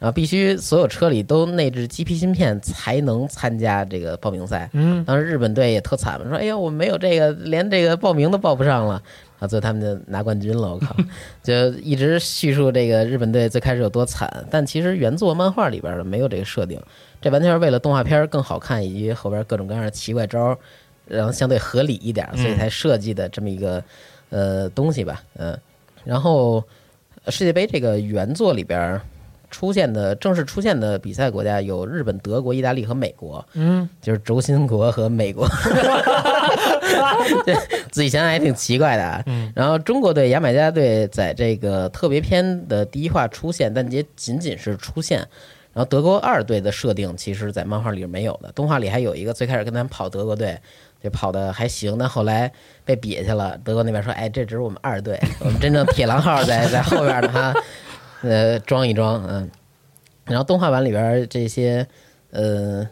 [0.00, 4.70] 然后必须所有车里都内置 GP 芯片才能参加这个报名赛。
[4.72, 9.02] 嗯，当时日本队也特惨嘛，说：“哎呀，我们没有这个，连这个报名都报不上了。”
[9.38, 10.74] 啊，最后他们就拿冠军了。
[10.74, 10.96] 我靠，
[11.42, 16.80] 就一直叙述这个日本队最开始有多惨，但其实原作漫画里边的没有这个设定，
[17.20, 20.58] 这完全是为了动画片更好看，以及后边各种各样的奇怪招，
[21.06, 23.82] 然后相对合理一点，所以才设计的这么一个
[24.30, 25.22] 呃东西吧。
[25.36, 25.58] 嗯，
[26.04, 26.62] 然后
[27.24, 29.00] 呃世界杯这个原作里边。
[29.50, 33.44] 出现的正式出现的比赛国家有日本、德国、意大利和美国。
[33.54, 35.46] 嗯，就是轴心国和美国，
[37.44, 37.54] 对
[37.90, 39.22] 自己想想也挺奇怪的啊。
[39.26, 45.18] 嗯然后中国队、牙买加队在这个特别篇的第一话出现，但也仅仅是出现。
[45.74, 50.58] 然后德国二队的设定，其实在漫画里是没有的，动画里还有一个最开始跟他们跑德国队，
[51.00, 52.50] 就跑的还行，但后来
[52.84, 53.56] 被瘪下了。
[53.62, 57.54] 德国那边说：“哎，这只是我们二队，我们真正铁狼号在在后边呢，哈，
[58.22, 59.50] 呃，装一装，嗯。”
[60.24, 61.86] 然后动画版里边这些，
[62.32, 62.86] 呃，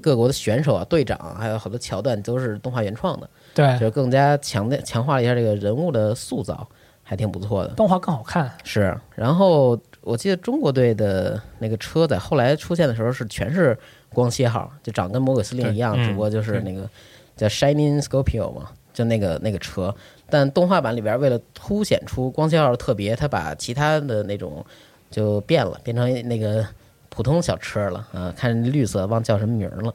[0.00, 6.64] 各国的选手啊、队长啊，还有好多桥段都是动画原创的，对就，是更加强调强化了一下这个人物的塑造，
[7.02, 7.74] 还挺不错的。
[7.74, 8.48] 动画更好看。
[8.62, 13.76] 是，然后我记得中国队的那个车在后来出现的时候是全是
[14.10, 16.88] 光切号，就长跟魔鬼司令一样，只不过就是那个
[17.34, 19.92] 叫 Shining Scorpio 嘛，就那个那个车。
[20.28, 24.64] 但动画版里边为了凸显出光蝎号的特别，他把其他的那种
[25.10, 26.66] 就变了，变成那个
[27.08, 29.94] 普通小车了啊，看绿色忘叫什么名儿了，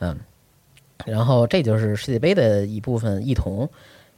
[0.00, 0.16] 嗯。
[1.06, 3.70] 然后这就是世界杯的一部分异同。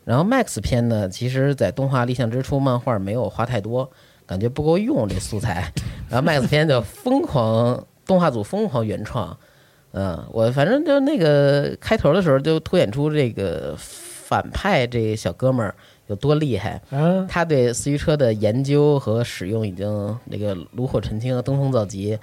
[0.03, 3.91] 然后 Max 篇呢，其实在动画立项之初，漫画没有画太多，
[4.25, 5.71] 感觉不够用这素材。
[6.09, 9.37] 然后 Max 篇就疯狂动画组疯狂原创，
[9.93, 13.77] 嗯，我反正就那个开头的时候就凸显出这个
[14.31, 15.75] 反派这小哥们儿
[16.07, 16.81] 有多厉害。
[16.91, 22.17] 嗯，他对四驱车的研究和使用已经那个炉火纯青、登峰造极，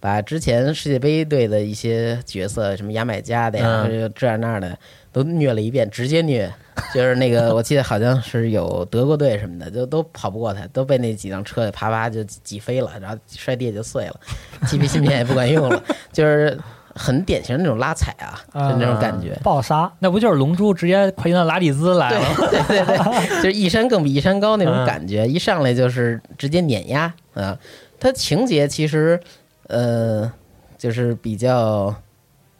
[0.00, 4.76] 把之前世界杯队的一些角色，什么牙买加的呀，嗯这样那样的，
[5.12, 6.52] 都虐了一遍，直接虐。
[6.92, 14.20] 就是那个，我记得好像是有德国队什么的，就都跑不过他，都被那几辆车给啪啪就挤飞了，然后摔地下就碎了
[14.66, 15.80] ，GP 芯片也不管用了，
[16.12, 16.58] 就是
[16.94, 19.38] 很典型的那种拉踩啊，就那种感觉。
[19.42, 19.90] 爆杀。
[19.98, 22.24] 那不就是龙珠直接快进到拉蒂兹来了？
[22.50, 27.58] 对对对，就是一山更比一山高那种感觉，一上来就是直接碾压啊。
[27.98, 29.18] 它情节其实
[29.68, 30.30] 呃，
[30.76, 31.94] 就是比较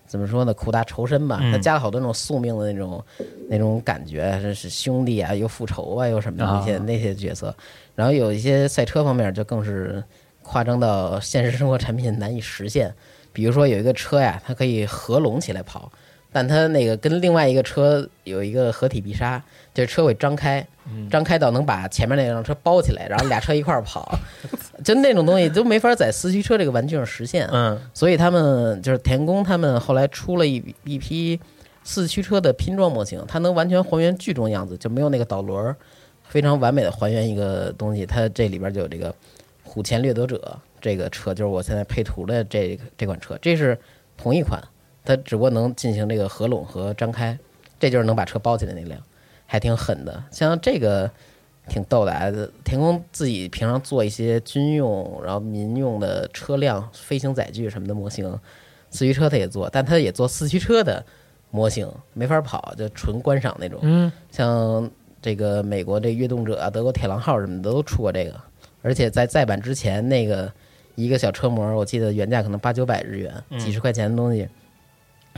[0.07, 1.39] 怎么说呢，苦大仇深吧。
[1.43, 3.05] 嗯它加了好多那种宿命的那种
[3.49, 7.55] 那种感觉，这是兄弟啊，又复仇啊，又什么的那些、啊那些角色。
[7.95, 10.03] 然后有一些赛车方面就更是
[10.43, 12.95] 夸张到现实生活产品难以实现。
[13.33, 15.91] 比如说有一个车呀，它可以合拢起来跑，
[16.31, 19.43] 但它那个跟另外一个车有一个合体必杀，
[19.75, 20.67] 就是车会张开，
[21.11, 24.19] 张开到能把前面那辆车包起来，然后俩车一块儿跑，
[24.85, 27.49] 就那种东西都没法在四驱车这个玩具上实现。
[27.53, 31.39] 嗯所以他们就是田宫他们后来出了一一批
[31.85, 35.77] 四驱车的拼装模型，它能完全还原剧中样子，就没有那个导轮儿，
[36.29, 38.07] 非常完美的还原一个东西。
[38.07, 39.15] 它这里边就有这个
[39.65, 43.79] 虎钳掠夺者这个车，就是我现在配图的这个这款车，这是
[44.19, 44.61] 同一款，
[45.05, 47.39] 它只不过能进行这个合拢和张开，
[47.79, 49.01] 这就是能把车包起来那辆，
[49.47, 50.23] 还挺狠的。
[50.31, 51.11] 像这个
[51.69, 52.31] 挺逗的啊，
[52.65, 58.37] 田宫自己平常做一些军用然后民用的车辆、飞行载具什么的模型，
[58.91, 61.05] 四驱车他也做，但他也做四驱车的
[61.51, 63.79] 模型，没法跑，就纯观赏那种。
[63.83, 64.91] 嗯，像
[65.21, 68.35] 这个美国这跃动者啊、德国铁狼号什么的都出过这个，
[68.83, 70.53] 而且在再版之前，那个
[70.95, 74.49] 一个小车模，我记得原价可能八九百日元，嗯几十块钱的东西，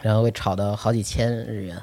[0.02, 1.76] 然后会炒到好几千日元。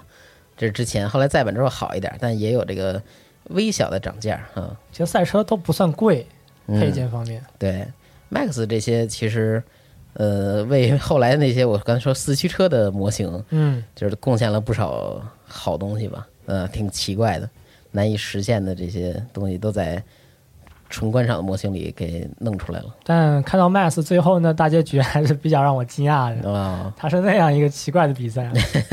[0.58, 3.02] 这是之前，后来再版之后好一点，但也有这个
[3.46, 4.78] 微小的涨价啊。
[4.92, 6.28] 其实赛车都不算贵，
[6.68, 7.44] 嗯配件方面。
[7.58, 7.88] 对
[8.30, 9.64] ，Max 这些其实，
[10.14, 17.50] 呃，为后来那些我刚才说四驱车的模型，嗯，就是贡献了不少好东西吧，呃，挺奇怪的，
[17.90, 20.04] 难以实现的这些东西都在
[20.92, 26.52] 纯观赏的模型里给弄出来了但看到 Max 最后呢，大结局还是比较让我惊讶的。
[26.52, 28.52] 啊，他是那样一个奇怪的比赛，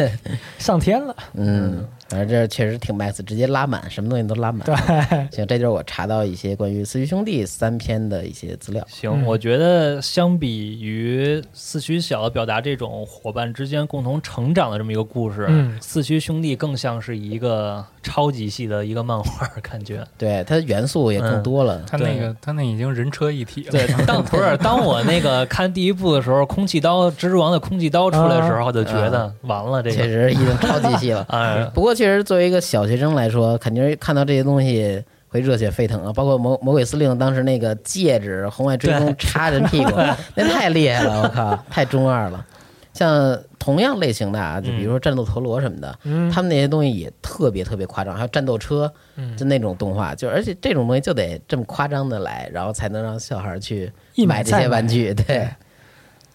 [0.58, 1.14] 上天了。
[1.34, 4.64] 嗯，反正这确实挺 max，直接拉满，什么东西都拉满。
[4.64, 4.74] 对，
[5.30, 8.82] 行，这就是我查到一些关于四驱兄弟三篇的一些资料。
[8.88, 20.02] 行，嗯我觉得相比于四驱小表达这种伙伴之间共同成长的这么一个故事，嗯四驱兄弟更像是一个超级系的一个漫画，感觉。
[20.16, 21.82] 对，它元素也更多了。
[21.86, 23.70] 它那个它那已经人车一体了。
[23.70, 30.08] 对， 当不是当我那个看第一部的时候，空气刀蜘蛛王的空气刀出来的时候，就觉得完了这个确。
[30.08, 31.24] 实已经超级系了。
[31.28, 36.12] 哎，不过，确实作为一个小学生来说，肯定是看到这些东西会热血沸腾啊！
[36.14, 39.90] 包括魔魔鬼司令当时那个戒指红外追踪插人屁股，
[40.36, 41.22] 那太厉害了！
[41.22, 42.46] 我靠， 太中二了。
[42.94, 53.92] 像同样类型的啊，就比如说战斗陀螺什么的，嗯，他们那些东西也特别特别夸张，还有战斗车，嗯就那种动画，就而且这种东西就得这么夸张的来，然后才能让小孩去
[54.26, 55.12] 买这些玩具。
[55.14, 55.48] 对，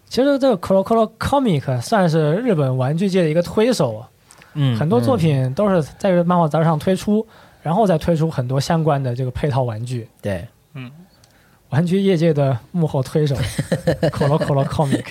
[0.07, 4.09] 其实这个 Colo Colo Comic 算是日本玩具界的一个推手啊，
[4.53, 7.25] 嗯，很多作品都是在这个漫画杂志上推出，
[7.61, 10.07] 然后再推出很多相关的这个配套玩具。
[10.21, 10.91] 对，嗯
[11.69, 13.35] 玩具业界的幕后推手，
[14.13, 15.05] Colo Colo Comic。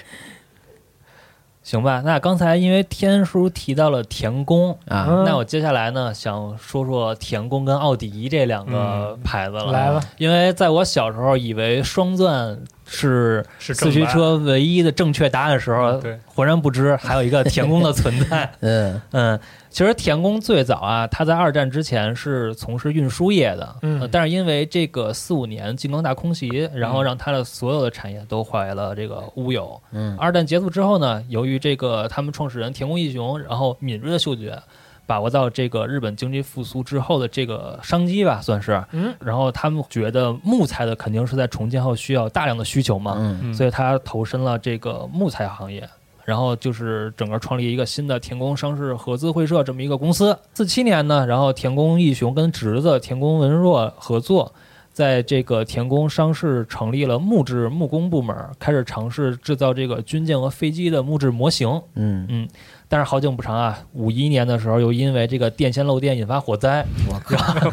[1.65, 2.03] 行吧。
[2.05, 9.71] 那刚才因为天叔提到了田宫，啊，嗯那我接下来呢，想说说田宫跟奥迪这两个牌子了。
[9.71, 12.59] 来吧，因为在我小时候以为双钻
[12.93, 18.49] 是是四驱车唯一的正确答案的时候，对，浑然不知还有一个田宫的存在。
[18.61, 19.01] 嗯。
[19.13, 24.01] 嗯，其实田宫最早啊，他在二战之前是从事运输业的，嗯。
[24.01, 29.81] 呃但是因为这个四五年金刚大空袭，然后让他的所有的产业都化为了这个乌有。
[29.93, 30.17] 嗯。
[30.19, 34.57] 二战结束之后呢，由于这个他们创始人田宫义雄，然后敏锐的嗅觉，
[35.07, 38.85] 把握到这个日本经济复苏之后的这个商机吧，算是。
[38.93, 45.89] 嗯，然后他们觉得木材的肯定是在重建后需要大量的需求嘛，嗯嗯所以他投身了这个木材行业。
[46.25, 50.39] 然后就是整个创立一个新的田宫商事合资会社这么一个公司。
[50.55, 54.55] 四七年呢，然后田宫义雄跟侄子田宫文若合作，
[54.93, 61.69] 在这个田宫商事成立了木质木工部门，开始尝试制造这个军舰和飞机的木质模型。
[61.97, 62.49] 嗯，
[62.93, 67.71] 但是好景不长啊，五一年的时候又因为这个电线漏电引发火灾，我靠，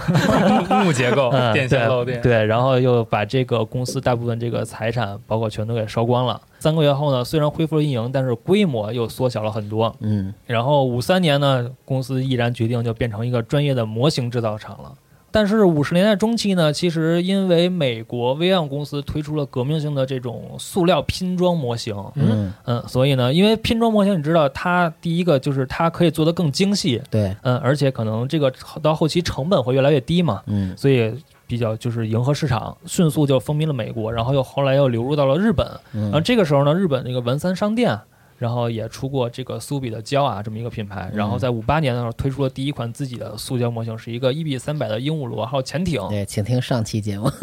[0.79, 6.39] 木木结构嗯，电线漏电，对，然后又把这个公司大部分这个财产，包括全都给烧光了。
[6.59, 9.93] 三个月后呢，虽然恢复了运营，但是规模又缩小了很多。
[9.99, 14.93] 嗯然后五三年呢，公司毅然决定就变成一个专业的模型制造厂了。
[15.31, 30.75] 但是五十年代中期呢，其实因为美国威昂公司推出了革命性的这种塑料拼装模型，嗯，嗯，所以呢，因为拼装模型，你知道它第一个就是它可以做得更精细，对，嗯，而且可能这个到后期成本会越来越低嘛，嗯。
[30.77, 31.13] 所以
[31.47, 35.65] 比较就是迎合市场，迅速就风靡了美国，然后又后来又流入到了日本。
[35.91, 37.99] 然后嗯这个时候呢，日本那个文三商店，
[38.39, 47.29] 然后也出过这个苏比的胶啊这么一个品牌，然后在五八年的时候推出了第一款自己的塑胶模型，是一个一比三百的鹦鹉螺号潜艇，对，请听上期节目。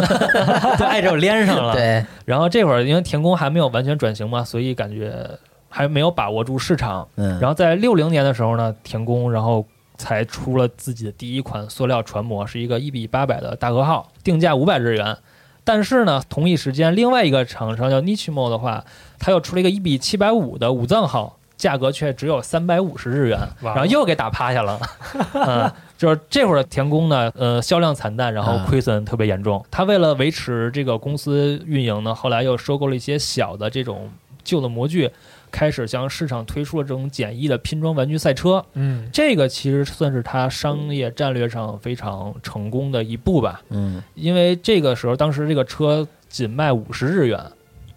[0.78, 1.74] 对，挨着连上了。
[1.74, 5.28] 对，然后这会儿因为田宫还没有完全转型嘛，所以感觉
[5.68, 7.06] 还没有把握住市场。
[7.16, 9.66] 嗯，然后在六零年的时候呢，田宫然后
[9.98, 15.18] 才出了自己的第一款塑料船模，是一个一比八百的大和号，定价五百日元。
[15.62, 18.84] 但是呢，同一时间，另外一个厂商叫 Nichimo 的话，
[19.18, 24.78] 它又出了一个一比七百五的武藏号，价格却只有三百五十日元，然后又给打趴下了。
[25.34, 29.64] 嗯，就是这会儿的田宫呢，呃，销量惨淡，然后亏损特别严重。
[29.70, 34.10] 他为了维持这个公司运营呢，后来又收购了一些小的这种
[34.44, 35.10] 旧的模具，
[35.50, 38.62] 开始向市场推出了这种简易的拼装玩具赛车。
[38.74, 47.40] 嗯这个其实算是他商业战略上非常成功的一步吧，嗯因为这个时候当时这个车仅卖五十日元，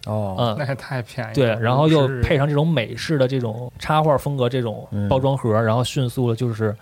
[0.06, 1.34] 哦，嗯，那也太便宜了。
[1.34, 6.74] 对，然后又配上这种美式的这种插画风格这种嗯包装盒，然后迅速的就是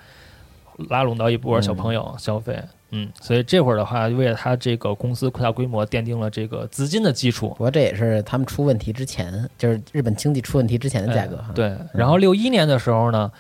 [0.89, 2.57] 拉拢到一波小朋友消费。
[2.91, 7.57] 嗯，所以这会儿的话，为了他这个公司扩大规模，奠定了这个资金的基础不。
[7.57, 13.31] 过这也是他们出问题之前，就是日本经济出问题之前的价格对，然后六一年的时候呢，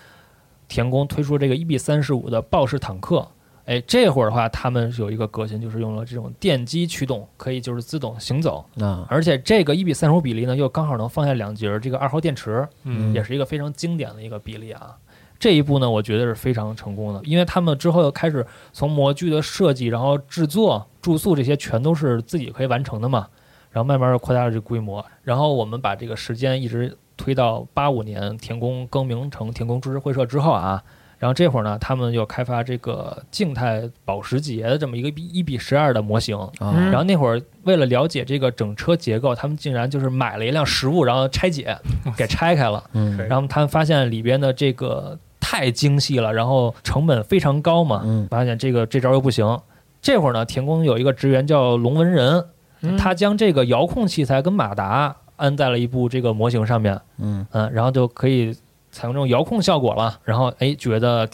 [0.68, 3.26] 田宫推出这个一比三十五的豹式坦克。
[3.68, 13.12] 哎，这会儿的话，他们有一个革新，就是用了这种电机驱动，可以就是自动行走，啊，而且这个一比三十五比例呢，又刚好能放下两节儿这个二号电池，嗯。
[13.12, 14.96] 也是一个非常经典的一个比例啊。
[15.38, 23.28] 这一步呢，我觉得是非常成功的，因为他们之后又开始从模具的设计，然后制作、住宿这些全都是自己可以完成的嘛，
[23.70, 30.82] 然后慢慢的扩大了这规模，然后我们把这个时间一直推到八五年田宫更名成田宫株式会社之后啊，
[31.18, 41.76] 然后这会儿呢，他们又开发这个静态保时捷的这么一个一比十二的模型，然后那会儿为了了解这个整车结构，他们竟然就是买了一辆实物，然后拆解
[42.16, 42.82] 给拆开了。
[42.92, 49.58] 嗯然后他们发现里边的这个太精细了，然后成本非常高嘛，嗯发现这个这招又不行。
[50.00, 52.44] 这会儿呢，田宫有一个职员叫龙文仁，
[52.82, 58.56] 嗯他将这个遥控器材跟马达安在了一部这个模型上面，嗯嗯，然后就可以
[58.90, 60.18] 采用这种遥控效果了。
[60.24, 61.28] 然后哎，觉得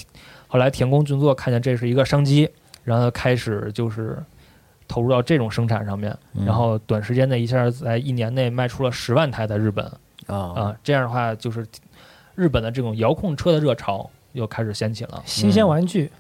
[0.47, 2.49] 后来田宫俊作看见这是一个商机，
[2.83, 4.23] 然后开始就是
[4.87, 9.85] 投入到这种生产上面，嗯然后短时间内一下在一年内卖出了十万台在日本
[10.27, 11.67] 啊、啊这样的话就是
[12.35, 15.23] 日本的这种遥控车的热潮又开始掀起了。
[15.25, 16.11] 新鲜玩具，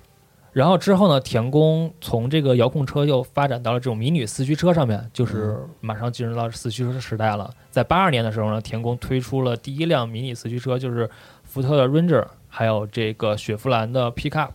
[0.55, 7.53] 然后之后呢，田宫从这个遥控车又发展到了这种迷你四驱车上面，就是马上进入到四驱车时代了。
[7.73, 11.11] 在八二年的时候呢，田宫推出了第一辆迷你四驱车，就是
[11.43, 14.51] 福特的 Ranger，还有这个雪佛兰的 Pickup，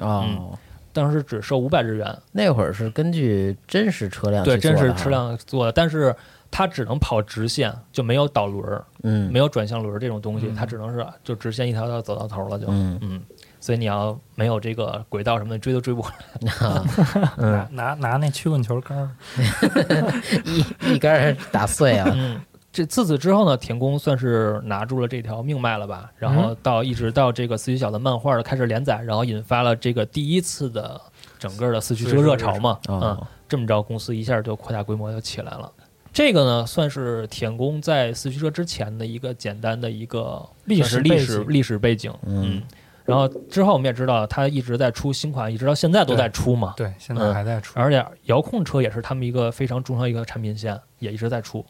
[0.00, 0.56] 哦，
[0.92, 6.14] 当时只售五百日元，那会儿是根据真实车辆对，真实车，辆做的，但是
[6.48, 10.54] 它只能跑直线，就没有导轮儿，嗯，没有转向轮儿这种东西，嗯。
[10.54, 12.98] 它只能是就直线一条道走到头了就，嗯。
[13.02, 13.22] 嗯，
[13.60, 16.52] 所以你要没有这个轨道什么的，追都追不回来。
[16.66, 16.84] 啊
[17.36, 19.10] 嗯拿拿那曲棍球杆儿，
[20.44, 22.40] 一一杆儿打碎啊，嗯，
[22.72, 26.10] 这自此之后呢，田宫算是拿住了这条命脉了吧？
[26.16, 31.00] 然后到一直到这个四驱小的漫画的开始连载，然后引发了这个第一次的
[31.38, 32.78] 整个的四驱车热潮嘛。
[32.88, 35.70] 嗯，哦，这么着，公司一下就扩大规模就起来了。
[36.12, 42.12] 这个呢，算是田宫在四驱车之前的一个简单的一个历史历史历史背景。
[42.24, 42.60] 嗯
[43.04, 46.74] 然后之后我们也知道，它一直在出新款，一直到现在都在出嘛。
[46.76, 47.72] 对，现在还在出。
[47.78, 51.64] 而且遥控车也是他们一个非常重要一个产品线，也一直在出。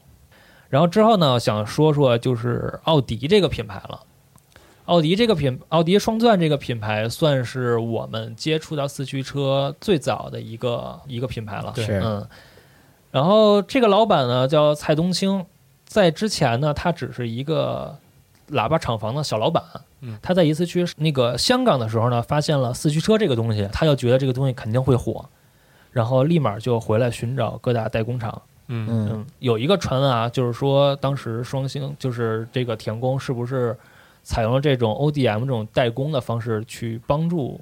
[0.68, 4.00] 然后之后呢，想说说就是奥迪这个品牌了。
[4.86, 11.72] 奥迪这个品，奥迪双钻这个品牌算是我们接触到四驱车最早的一个一个品牌了。
[11.74, 12.26] 对嗯。
[13.12, 15.46] 然后这个老板呢叫蔡东青，
[15.84, 17.96] 在之前呢，他只是一个
[18.50, 19.62] 喇叭厂房的小老板。
[20.02, 25.28] 嗯他在一次去那个香港的时候呢，发现了四驱车这个东西，他就觉得这个东西肯定会火，
[25.92, 28.42] 然后立马就回来寻找各大代工厂。
[28.72, 33.76] 嗯嗯嗯，有一个传闻啊，就是说当时双星就是这个田宫是不是
[34.22, 37.60] 采用了这种 ODM 这种代工的方式去帮助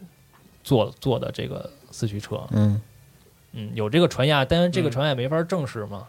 [0.63, 2.43] 做做的这个四驱车？
[2.51, 2.81] 嗯
[3.53, 6.07] 嗯，有这个传言，但是这个嗯传言也没法证实嘛。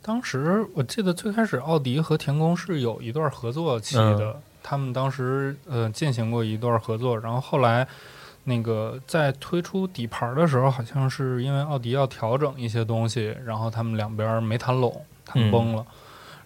[0.00, 7.86] 当时我记得最开始奥迪和田宫是有一段合作期的，他们当时呃进行过一段合作，然后后来
[8.44, 15.86] 那个在推出底盘的时候，好像是因为奥迪要调整一些东西，然后他们两边没谈拢，谈崩了，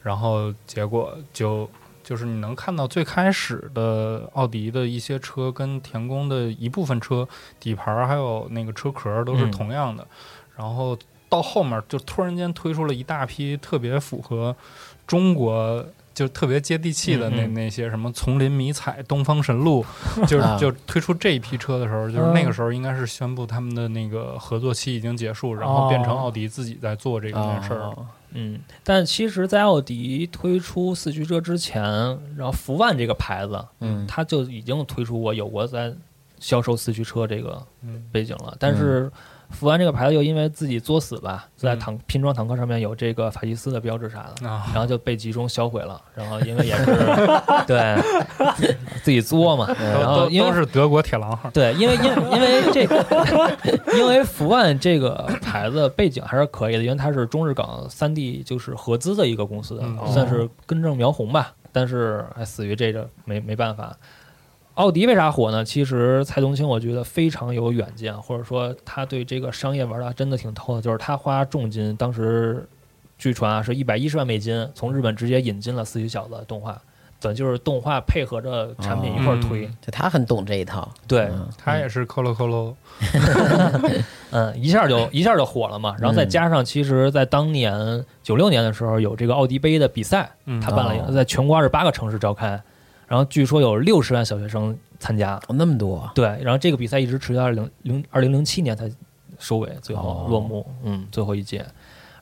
[0.03, 1.69] 然后结果就。
[2.05, 7.27] 就是你能看到最开始的奥迪的一些车跟田宫的一部分车
[7.61, 10.05] 底盘还有那个车壳都是嗯同样的，
[10.57, 10.99] 然后
[11.29, 14.55] 到后面就突然间推出了一大批特别符合
[15.07, 15.87] 中国。
[16.15, 17.55] 就特别接地气的那嗯嗯。
[17.55, 19.85] 那些什么丛林迷彩、东方神鹿，
[20.27, 20.57] 就是啊。
[20.59, 27.81] 就推出这一批车的时候，就是那个时候应该是宣布他们的那个合作期已经结束，然后变成奥迪自己在做这件事儿。
[27.81, 31.83] 哦嗯，但其实，在奥迪推出四驱车之前，
[32.35, 34.07] 然后福万这个牌子，嗯。
[34.07, 35.93] 它就已经推出过有过在
[36.41, 38.03] 销售四驱车这个嗯。
[38.11, 38.57] 背景了。
[38.59, 39.13] 但是
[39.53, 46.01] 福安这个牌子又因为自己作死吧，在嗯坦拼装坦克上面有这个法西斯的标志啥的，啊，然后就被集中销毁了。
[46.15, 46.87] 然后因为也是
[47.67, 47.97] 对
[49.03, 51.51] 自己作嘛，然后因为都是德国铁狼号。
[51.51, 53.57] 对，因为因因为这个，
[53.97, 61.53] 因为福万这个牌子背景还是可以的，因为它是中日港三地就是合资的一个公司，嗯算是根正苗红吧。
[61.75, 63.97] 但是还死于这个没没办法。
[64.83, 65.65] 奥迪为啥火呢？
[65.65, 70.83] 其实蔡东青我觉得非常有远见，或者说他对这个商业玩的真的挺透的。
[70.83, 72.69] 就是他花重金，当时
[73.17, 76.77] 据传啊是一百一十万美金，从日本直接引进了四驱小子动画，
[77.21, 79.67] 等就是动画配合着产品一块儿推。
[79.67, 82.75] 嗯就他很懂这一套，对，嗯他也是扣喽扣喽，
[84.33, 85.95] 嗯，一下就一下就火了嘛。
[86.01, 92.61] 然后再加上，其实，在当年九六年的时候，有这个奥迪杯的比赛，嗯他办了一个，哦在全国二十八个城市召开，
[93.13, 95.35] 然后据说有六十万小学生参加。
[95.47, 98.91] 哦那么多，对，然后这个比赛一直持续到二零零二零零七年才
[99.39, 100.67] 收尾，最后哦落幕。
[100.83, 101.63] 嗯，最后一届。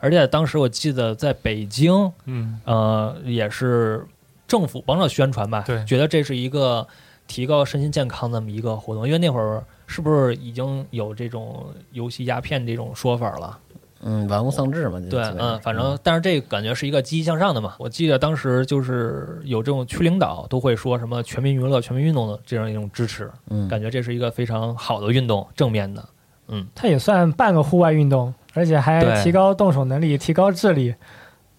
[0.01, 4.05] 而且当时我记得在北京，嗯呃，也是
[4.49, 6.85] 政府帮着宣传吧，对觉得这是一个
[7.29, 9.07] 提高身心健康的这么一个活动。
[9.07, 13.57] 因为那会儿是不是已经有这种游戏鸦片这种说法了？
[14.03, 17.75] 嗯，玩物丧志嘛，对，嗯，反正但是这感觉是一个积极向上的嘛。
[17.79, 26.03] 我记得当时就是有这种区领导都会说什么全民娱乐、全民运动的这样一种支持，嗯，感觉这是一个非常好的运动，正面的。
[26.49, 30.95] 嗯，它也算半个户外运动，而且还提高动手能力、提高智力，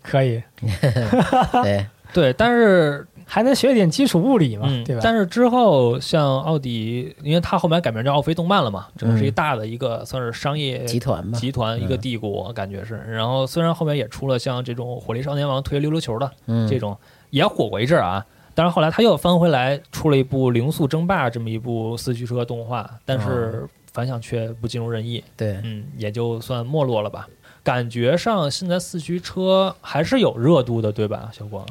[0.01, 0.41] 可以。
[1.63, 4.99] 对，对，但是还能学点基础物理嘛，嗯，对吧？
[5.01, 12.97] 但是之后像奥迪，因为它后面改名叫奥飞动漫了嘛，整个是一嗯大的一个算是商业集团吧，集团一个嗯帝国，感觉是。
[13.07, 16.97] 然后虽然后面也出了像这种火力少年王推溜溜球的嗯这种，
[17.29, 18.25] 也火过一阵儿啊。
[18.53, 27.25] 但是后来他又翻回来出了一部《零速争霸》这么一部四驱车动画，但是反响却不尽如人意，对，嗯，也就算没落了吧。
[27.63, 31.65] 感觉上现在四驱车还是有热度的，对吧，小光？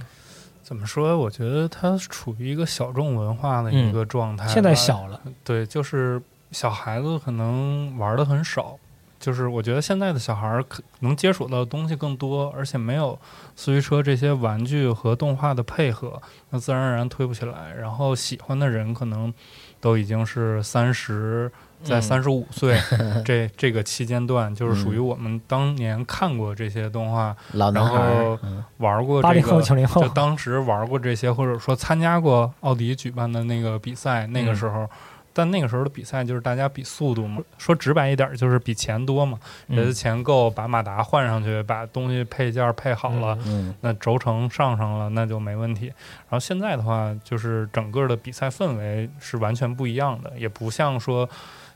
[0.70, 1.18] 怎么说？
[1.18, 4.52] 我觉得它处于一个小众文化的一个状态吧。
[4.52, 8.78] 现在小了，对，就是小孩子可能玩的很少，
[9.18, 13.18] 就是我觉得现在的小孩儿可能接触到的东西更多，而且没有
[13.56, 17.74] 四驱车这些玩具和动画的配合，那自然而然推不起来。
[17.74, 19.34] 然后喜欢的人可能
[19.80, 21.50] 都已经是三十。
[21.82, 22.02] 在嗯。
[22.02, 22.78] 三十五岁
[23.24, 28.64] 这这个期间段，就是属于我们当年看过这些动画，然后，嗯。
[28.78, 34.88] 玩过八零后、这个九零后就，当时玩过这些，或者说参加过奥迪举办的那个比赛，那个时候，
[35.32, 43.74] 但那个时候的比赛就是大家比速度嘛，说直白一点就是比钱多嘛，谁的嗯钱够，把马达换上去，把东西配件配好了，嗯。
[43.82, 45.86] 那轴承上上了，那就没问题。
[45.86, 51.28] 然后现在的话，就是整个的比赛氛围是完全不一样的，也不像说。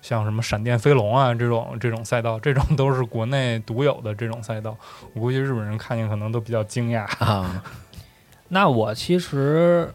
[0.04, 4.76] 像什么闪电飞龙啊这种这种赛道，这种都是国内独有的这种赛道，
[5.14, 7.06] 我估计日本人看见可能都比较惊讶。
[7.24, 7.64] 啊，
[8.48, 9.90] 那我其实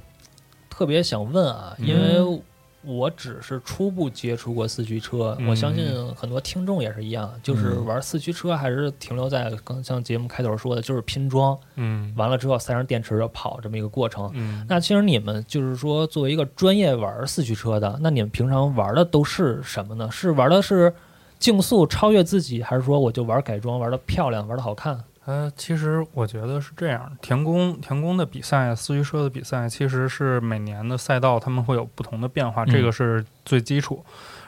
[0.67, 2.41] 特别想问啊，因为
[2.81, 14.31] 我只是初步接触过四驱车，嗯我相信很多听众也是一样，就是嗯玩四驱车还是停留在刚像节目开头说的，就是拼装，嗯完了之后塞上电池就跑这么一个过程。
[14.33, 20.09] 嗯，那其实你们就是说，作为一个专业玩四驱车的，那你们平常玩的都是什么呢？
[20.09, 20.93] 是玩的是
[21.37, 25.03] 竞速超越自己，还是说我就玩改装，玩的漂亮，玩的好看？
[25.29, 34.03] 呃，其实我觉得是这样，田宫田宫的比赛，四驱车的比赛，其实是每年的赛道他们会有不同的变化，嗯这个是最基础。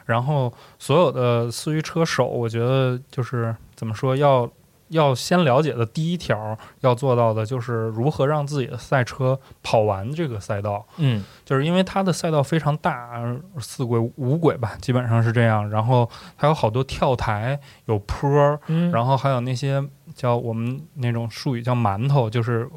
[0.08, 4.52] 然后所有的四驱车手，我觉得就是怎么说，要
[4.92, 10.86] 要先了解的第一条要做到的就是如何让自己的赛车跑完这个赛道。
[10.98, 13.22] 嗯就是因为它的赛道非常大，
[13.60, 15.70] 四轨五轨吧，基本上是这样。
[15.70, 19.84] 然后还有好多跳台，有坡儿，嗯，然后还有那些
[20.14, 22.70] 叫我们那种术语叫馒头，就是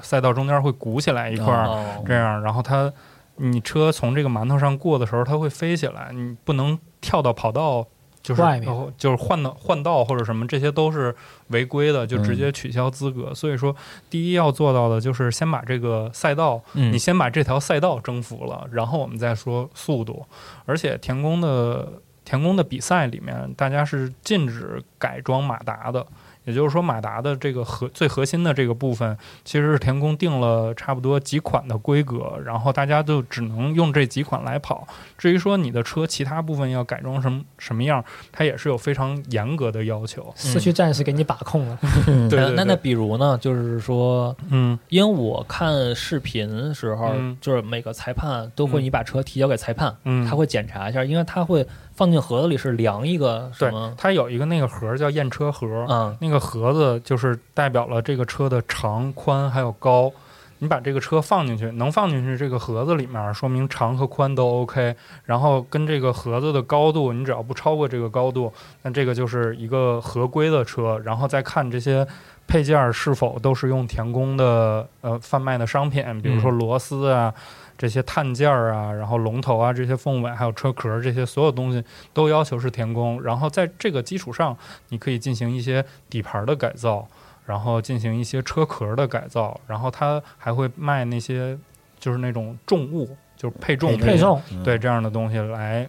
[0.00, 2.92] 赛道中间会鼓起来一块儿，哦这样，然后它
[3.36, 7.86] 你车从这个馒头上过的时候，它会飞起来，你不能跳到跑道。
[8.28, 11.14] 就是外面哦就是换道换道或者什么，这些都是
[11.46, 13.34] 违规的，就直接取消资格。
[13.34, 13.74] 所以说，
[14.10, 20.26] 第一要做到的就是先把这个赛道嗯你先把这条赛道征服了，然后我们再说速度。
[20.66, 21.88] 而且田宫的
[22.22, 26.06] 田宫的比赛里面，大家是禁止改装马达的。
[26.48, 34.88] 也就是说，马达的这个核最核心的这个部分，其实是田宫定了差不多几款的规格，然后大家就只能用这几款来跑。
[35.18, 40.32] 至于说你的车其他部分要改装什么什么样，它也是有非常严格的要求。
[40.34, 42.26] 四驱战士给你把控了，嗯。
[42.30, 44.78] 对对对那那那比如呢，就是说，嗯。
[44.88, 47.36] 因为我看视频的时候，嗯。
[47.42, 48.84] 就是每个裁判都会嗯。
[48.84, 51.66] 你把车提交给裁判，嗯，他会检查一下，因为他会
[51.98, 60.12] 放进盒子里是量一个什对么，它有一个那个盒儿叫验车盒，嗯那个盒子就是代表了这个车的长、宽还有高。
[60.60, 64.94] 你把这个车放进去，能放进去这个盒子里面，说明长和宽都 OK。
[65.24, 71.00] 然后跟这个盒子的高度，你只要不超过这个高度，那这个就是一个合规的车。
[71.04, 72.06] 然后再看这些
[72.48, 77.32] 配件儿是否都是用田工的呃贩卖的商品，比如说螺丝啊、
[77.78, 83.22] 这些碳件儿啊，然后龙头啊、这些凤尾还有车壳儿这些所有东西都要求是田工。
[83.22, 84.54] 然后在这个基础上，
[84.88, 87.06] 你可以进行一些底盘的改造，
[87.46, 91.56] 然后进行一些车壳的改造，然后它还会卖那些
[92.00, 95.88] 就是那种重物，就是配重配重，嗯对这样的东西来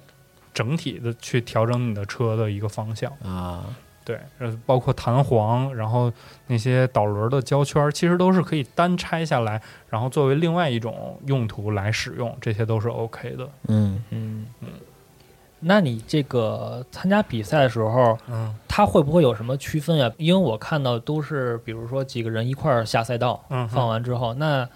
[0.53, 3.11] 整体的去调整你的车的一个方向。
[3.23, 3.65] 啊，
[4.09, 6.11] 对，呃，包括弹簧，然后
[6.47, 13.47] 那些导轮的胶圈儿，其实都是可以单拆下来，然后作为另外一种用途来使用，这些都是 OK 的。
[13.67, 14.67] 嗯嗯嗯。
[15.59, 20.11] 那你这个参加比赛的时候，嗯它会不会有什么区分呀？
[20.17, 24.67] 因为我看到都是，比如说几个人一块儿下赛道，嗯，放完之后，那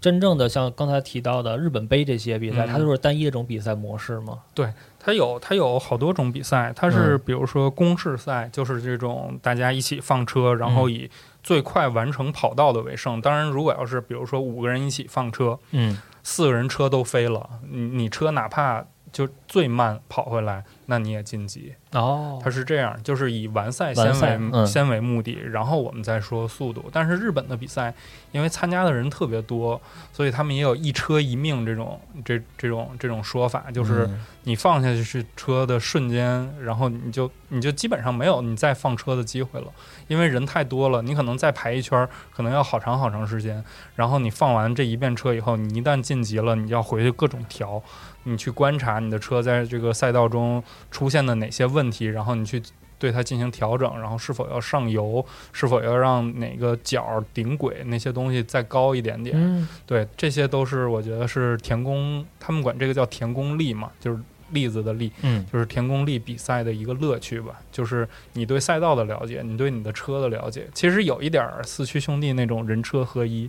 [0.00, 4.40] 真正的像刚才提到的日本杯这些比赛，嗯它都是单一的这种比赛模式吗？
[4.54, 11.10] 对它有它有好多种比赛，它是嗯比如说公式赛，就是这种大家一起放车，然后以
[11.42, 13.20] 最快完成跑道的为胜。
[13.20, 18.84] 当然，如果要是比如说五个人一起放车，嗯四个人车都飞了，你你车哪怕
[19.16, 21.72] 就最慢跑回来，那你也晋级。
[21.92, 26.84] 哦它是这样，就是以完赛完先赛为、嗯先为目的，然后我们再说速度。
[26.92, 27.94] 但是日本的比赛，
[28.32, 29.80] 因为参加的人特别多，
[30.12, 39.68] 所以他们也有一车一命这种这这种这种说法，就是嗯你放下去车的瞬间，然后你就你就基本上没有你再放车的机会了，
[40.08, 43.64] 因为人太多了，你可能再排一圈儿，可能要好长好长时间。
[43.94, 47.82] 然后你放完这一遍车以后，你一旦晋级了，你要回去各种调，
[48.26, 52.60] 你去观察你的车在这个赛道中出现的哪些问题，然后你去
[52.98, 59.36] 对它进行调整，然后是否要上油，是否要让哪个角顶轨那些东西再高一点点。
[59.38, 64.18] 嗯，对，这些都是我觉得是田工，他们管这个叫田工力嘛，就是
[64.50, 73.48] 栗子的例，嗯就是田宫力比赛的一个乐趣吧，就是你对赛道的了解，你对你的车的了解，其实有一点儿四驱兄弟那种人车合一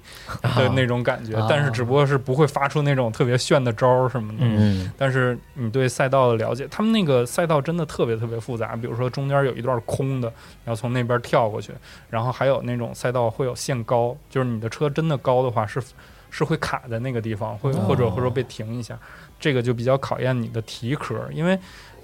[0.56, 4.40] 的那种感觉，啊但是只不过是不会发出那种特别炫的招儿什么的。
[4.42, 8.76] 嗯嗯但是你对赛道的了解，他们那个赛道真的特别特别复杂。
[8.76, 11.72] 比如说中间有一段空的，你要从那边跳过去，
[12.10, 15.82] 然后还有那种赛道会有限高，就是你的车真的高的话是
[16.30, 18.98] 是会卡在那个地方，会哦或者或者被停一下，
[19.40, 21.58] 这个就比较考验你的体壳，因为。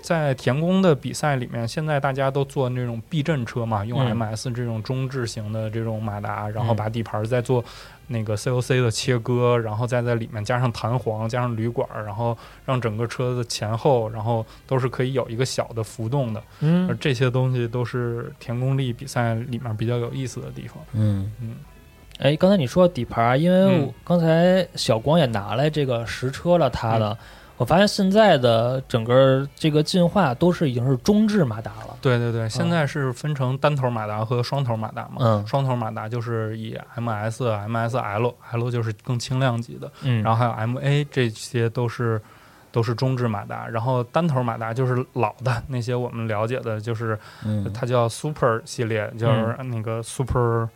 [0.03, 7.63] 在田宫的比赛里面，现在大家都做那种避震车嘛，用嗯 MS 这种中置型的这种马达，然后嗯把底盘再做
[8.07, 16.39] 那个 COC 的切割，然后再在里面加上弹簧，加上铝管，然后让整个车的前后，然后都是可以有一个小的浮动的。
[16.41, 20.83] 而嗯，这些东西都是田宫力比赛里面比较有意思的地方。
[20.91, 21.55] 嗯嗯
[22.23, 27.17] 哎，刚才你说底盘儿，因为刚才小光也拿来这个实车了，它的，
[27.57, 31.97] 我发现现在的整个这个进化都是已经是中置马达了。
[32.01, 35.17] 对对对，现在是分成单头马达和双头马达嘛。
[35.19, 35.45] 嗯。
[35.45, 42.21] 双头马达就是以 MS、MSL、L 就是更轻量级的，嗯，然后还有 MA 这些都是
[42.71, 47.69] 都是中置马达，然后单头马达就是老的那些我们了解的，就是嗯。
[47.73, 50.67] 它叫 Super 系列，就是那个 Super、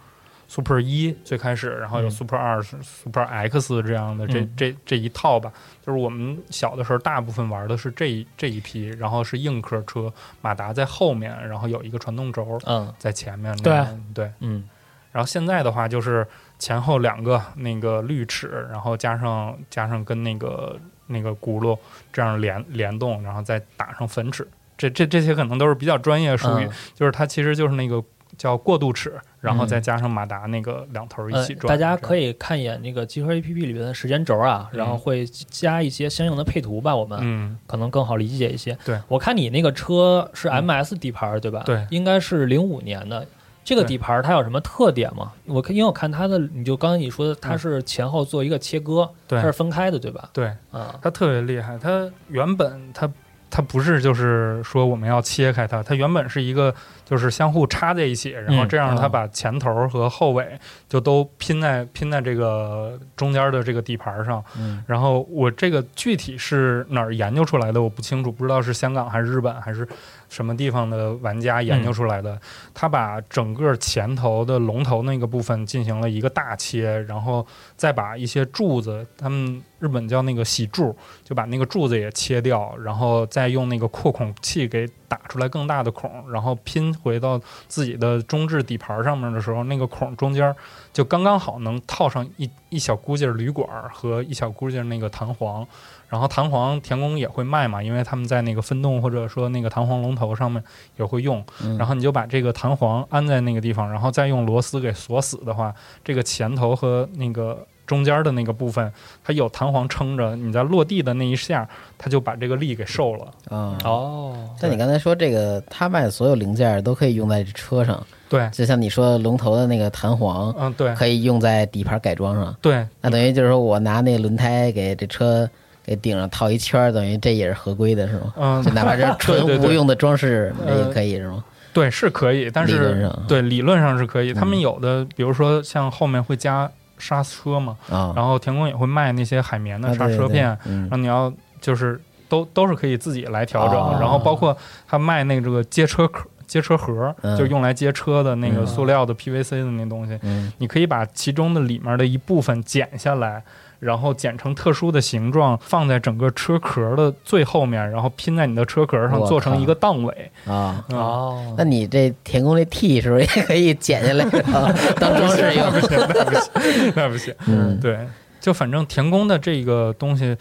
[0.47, 5.51] Super 一最开始，然后有嗯 Super 二、Super X 这样的这、嗯这这一套吧。
[5.85, 13.55] 就是我们小的时候，大部分玩的是这一这一批，然后是硬壳车，马达在后面，然后有一个传动轴嗯在前面。
[13.57, 14.31] 对对。
[14.39, 14.63] 嗯
[15.11, 16.27] 然后现在的话就是
[16.59, 21.77] 前后两个那个滤齿，然后加上加上跟那个那个轱辘
[22.13, 24.47] 这样联联动，然后再打上粉齿。
[24.77, 28.03] 这这这些可能都是比较专业术语，嗯就是它其实就是那个
[28.37, 31.67] 叫过渡齿，然后嗯再加上马达那个两头一呃起，转。
[31.67, 38.77] 大家可以以看一眼那个集合 APP 里面的时间轴啊，嗯然后会加一些相应的配图吧，我们嗯，可能更好理解一些。
[38.85, 41.63] 对，我看你那个车是嗯 MS 底盘儿对吧？
[41.65, 43.25] 对应该是零五年的。
[43.63, 45.33] 这个底盘儿它有什么特点吗？
[45.45, 50.29] 我看，因为我看它的，你就刚才你说的，它嗯是前后做一个切割，对它是分开的，对吧？
[50.31, 51.77] 对，啊，它特别厉害。
[51.77, 53.11] 它原本它
[53.49, 56.73] 它不是就是说我们要切开它，它原本是一个
[57.05, 64.43] 就是相互插在一起，然后嗯这样它啊把前头和后尾就都拼在拼在这个中间的这个底盘上。
[64.59, 69.87] 嗯然后我这个具体是哪儿研究出来的，我不清楚，不知道是香港还是日本还是
[70.29, 72.39] 什么地方的玩家研究出来的。
[72.73, 90.55] 他把整个前头的龙头那个部分进行了一个大切，然后再把一些柱子，他们日本叫那个洗柱，就把那个柱子也切掉，然后再用那个扩孔器给打出来更大的孔，然后拼回到自己的中置底盘上面的时候，那个孔中间
[90.93, 95.67] 就刚刚好能套上一一小股劲儿铝管儿和一小股劲儿那个弹簧。
[96.09, 100.63] 然后弹簧田工也会卖嘛，因为他们在那个分动或者说那个弹簧龙头上面
[100.97, 101.43] 也会用。
[101.63, 101.77] 嗯。
[101.77, 108.91] 然后你就把这个弹簧安在那个地方，然后再用螺丝给锁死的话，这个前头和那个中间的那个部分，
[109.23, 113.25] 它有弹簧撑着，你在落地的那一下，它就把这个力给受了。
[113.49, 113.77] 啊。
[113.83, 125.49] 哦，但你刚才说这个，他卖的所有零件都可以用在这车上，对，就像你说龙头的那个弹簧嗯，对，可以用在底盘改装上，对，那等于就是说我拿那轮胎给这车
[125.87, 128.33] 给顶上套一圈儿，等于这也是合规的，是吗？
[128.35, 131.41] 嗯就，哪怕是 纯无用的装饰，那呃也可以是吗？
[131.73, 134.33] 对，是可以，但是上对理论上是可以。
[134.33, 141.31] 他们嗯有的，比如说像后面会加刹车嘛，啊，然后田宫也会卖那些海绵的刹车片，嗯然后你要
[141.61, 144.55] 就是都都是可以自己来调整，哦然后包括
[144.87, 153.41] 他卖那个这个接车壳、接车盒，嗯就用来接车的那个嗯塑料的 PVC 的那东西，嗯你可以把其中的里面的一部分剪下来。
[153.79, 160.31] 然后剪成特殊的形状，放在整个车壳的最后面，然后拼在你的车壳上，做成一个档尾。
[160.45, 160.83] 啊。
[160.89, 164.23] 嗯哦那，你这田宫这 T 是不是也可以剪下来
[164.53, 165.65] 啊当装饰用？
[165.71, 167.35] 那不行，那不行，那不行。
[167.47, 167.99] 嗯对，
[168.39, 170.35] 就反正田宫的这个东西，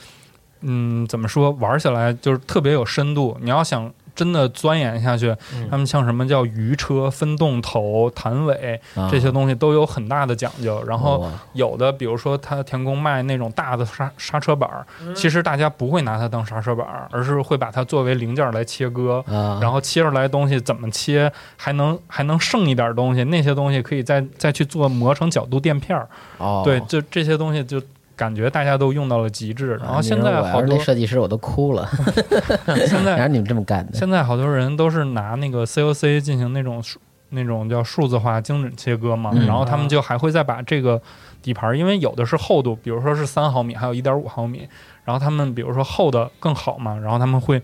[0.62, 3.36] 嗯，怎么说，玩起来就是特别有深度。
[3.40, 10.82] 你要想真的钻研下去，嗯他们像什么叫鱼车、分动头、弹尾啊这些东西都有很大的讲究。
[10.84, 19.22] 然后有的，比如说他田宫卖那种大的刹刹车板儿，其实大家不会拿它当刹车板儿，而是会把它作为零件儿来切割。
[19.28, 26.08] 啊，然后切出来东西怎么切，还能还能剩一点东西，那些东西可以再再去做磨成角度垫片儿。
[26.38, 27.82] 哦，对，就这些东西就
[28.16, 29.76] 感觉大家都用到了极致。
[29.76, 31.86] 然后啊现在好多那设计师我都哭了，
[32.88, 33.92] 现在哪有你们这么干的？
[33.92, 36.98] 现在好多人都是拿那个 COC 进行那种数
[37.30, 41.00] 那种叫数字化精准切割嘛，嗯然后他们就还会再把这个
[41.42, 44.66] 底盘儿，因为有的是厚度，比如说是三毫米，还有一点五毫米，
[45.04, 47.60] 然后他们比如说厚的更好嘛，然后他们会，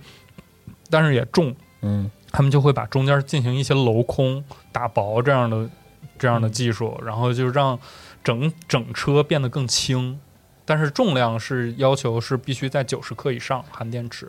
[0.91, 4.43] 但是也重，嗯他们就会把中间进行一些镂空、
[4.73, 5.69] 打薄这样的
[6.19, 7.79] 这样的技术，然后就让
[8.25, 10.19] 整整车变得更轻。
[10.65, 14.29] 但是重量是要求是必须在九十克以上含电池，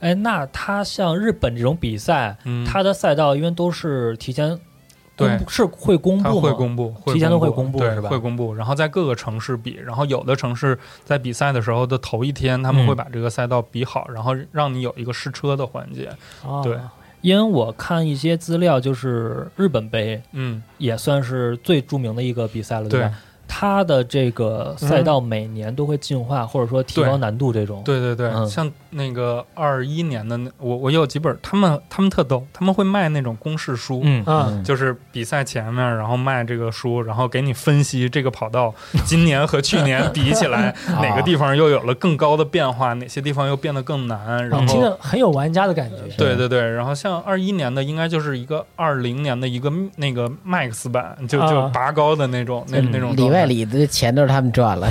[0.00, 4.48] 哎，那它像日本这种比赛，嗯，它的赛道因为都是提前
[5.16, 5.38] 公对。
[5.38, 6.42] 布，是会公它布吗？
[6.42, 8.08] 会公布，提前都会公布是吧？
[8.08, 16.10] 会公布，然后在各个城市比，然后有的城市在比赛的时候的头一天，他们嗯会把这个赛道比好，然后让你有一个试车的环节。
[16.44, 16.60] 哦。
[16.64, 16.78] 对。
[17.20, 23.12] 因为我看一些资料，就是日本杯嗯，也算是最著名的一个比赛了，对吧？
[23.48, 27.82] 它的这个赛道每年都会进化，或者说提高难度，这种。
[27.84, 34.02] 对对对，嗯像那个二一年的那，我我有几本，他们他们特逗，他们会卖那种公式书。
[34.04, 38.72] 嗯，嗯，就是比赛前面，然后卖这个书，然后给你分析这个跑道
[39.04, 44.46] 今年和去年 比起来，哪个地方又有了更高的变化，哪些地方又变得更难。
[44.48, 45.96] 然后听着很有玩家的感觉。
[46.16, 54.88] 对对对，然后像二一年的应该就是一个二零年的一个那个 Max 版，就就啊拔高的那种、那嗯那种外里的钱都是他们赚了，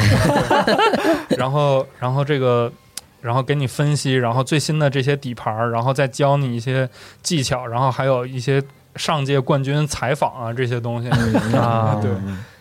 [1.38, 2.72] 然后然后这个。
[3.20, 6.88] 然后给你分析，然后最新的这些底盘儿，然后再教你一些
[7.24, 8.64] 技巧，然后还有一些
[8.96, 11.10] 上届冠军采访啊这些东西，
[11.58, 12.12] 啊对，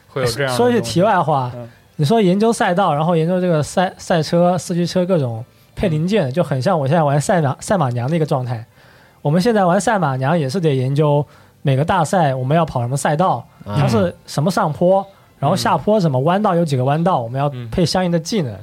[0.08, 5.44] 会有这样的说句题外话嗯，你说研究赛道，然后研究这个赛赛车、四驱车各种
[5.76, 8.64] 配零件，就很像我现在玩赛马赛马娘的一个状态。
[9.20, 11.24] 我们现在玩赛马娘也是得研究
[11.62, 15.06] 每个大赛我们要跑什么赛道，啊它是什么上坡，
[15.38, 18.56] 然后下坡什么弯道有几个弯道，我们要嗯配相应的技能。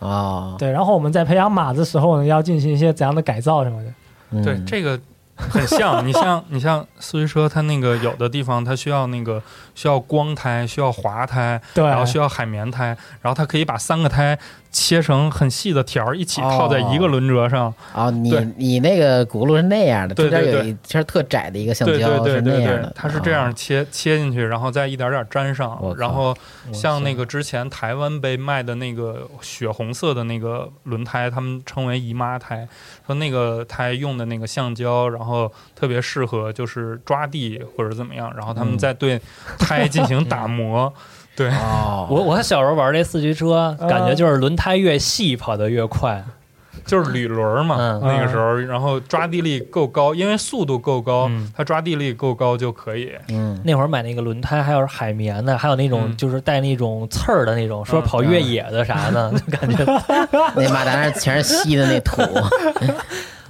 [0.00, 3.92] 啊，对，然后我们在培养马的时候呢，要进行一些怎样的改造什么的。
[4.30, 4.98] 嗯对，这个
[5.36, 6.06] 很像。
[6.06, 9.42] 你像 你像四驱车，它那个有的地方它需要那个
[9.74, 14.38] 需要光胎，需要滑胎，对，然后需要海绵胎，然后它可以把三个胎
[14.70, 17.72] 切成很细的条儿，一起套在一个轮辙上。
[17.92, 23.52] 哦，你你那个轱辘是那样的，中对间有一圈特窄的一个橡胶对对对是那样的，，它是这样哦。
[23.54, 26.36] 切切进去，然后再一点点粘上然后
[26.72, 32.66] 像那个之前台湾被卖的那个血红色的那个轮胎，他们称为姨妈胎，
[33.06, 38.78] 说那个胎用的那个橡胶，然后特别适合就是抓地或者怎么样，然后他们嗯。
[38.78, 39.20] 再对
[39.58, 40.92] 胎进行打磨。
[41.40, 46.22] 对，哦，我我小时候玩这四驱车，啊感觉就是轮胎越细跑得越快。
[46.86, 53.12] 就是铝轮儿嘛，嗯那个时候，然后抓地力够高，因为速度够高，嗯它抓地力够高就可以。
[53.28, 59.84] 嗯，那会儿买那个轮胎还有海绵的，还有那种嗯就是带那种刺儿的那种，说嗯跑越野的啥的， 就感觉。
[60.56, 62.22] 那马达上全是吸的那土，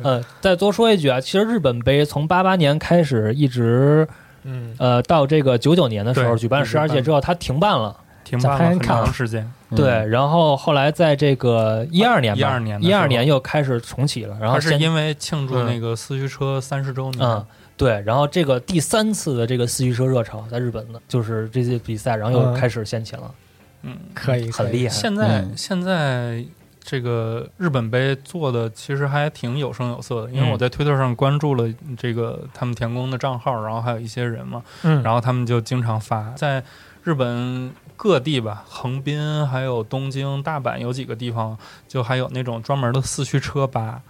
[0.03, 4.07] 呃，再多说一句啊，其实日本杯从八八年开始一直
[4.45, 7.97] 嗯，呃到这个九九年的时候举办十二届之后，它停办了。
[8.23, 9.77] 停办了很长时间，嗯。
[9.77, 15.67] 对，，然后后来在这个一二年吧，12年一二年又开始重启了，然后是因为庆祝嗯。
[15.67, 17.45] 那个四驱车三十周年，嗯，
[17.77, 22.55] 对，然后这个第三次的这个四驱车热潮在日本的，就是这些比赛，然后又嗯。
[22.55, 23.35] 开始掀起了，
[23.83, 24.49] 嗯，可以。
[24.53, 24.95] 很厉害。
[24.95, 25.53] 现在、嗯。
[25.57, 26.45] 现在
[26.91, 36.61] 这个日本杯做的其实还挺有声有色的，因为嗯我在推特上关注了这个他们田宫的账号，然后还有一些人嘛，嗯，然后他们就经常发在
[37.05, 44.03] 日本各地吧，横滨还有东京、大阪有几个地方，就还有那种专门的四驱车吧。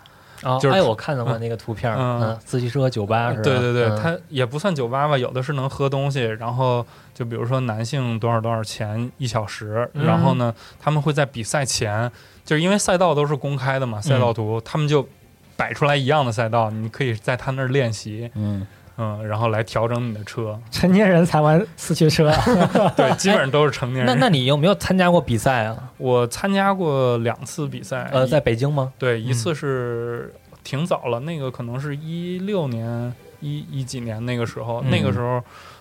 [0.42, 3.42] 啊，就是哎，我看到过那个图片，嗯嗯，四驱车酒吧是吧？
[3.42, 12.10] 对对对，嗯它也不算酒吧吧，有的是能喝东西，然后就比如说男性多少多少钱一小时，嗯然后呢，他们会在比赛前，
[12.50, 15.08] 就是因为赛道都是公开的嘛，赛道图，他们就
[15.56, 18.66] 摆出来一样的赛道，你可以在他那儿练习，嗯，
[18.98, 22.28] 嗯，然后来调整你的车，成年人才玩四驱车，
[22.96, 24.06] 对，基本上都是成年人。
[24.06, 25.92] 那那你有没有参加过比赛啊？
[25.96, 28.92] 我参加过两次比赛，呃，在北京吗？
[28.98, 30.34] 对，一次是
[30.64, 35.40] 挺早了，那个可能是一六年一一几年那个时候，嗯那个时候，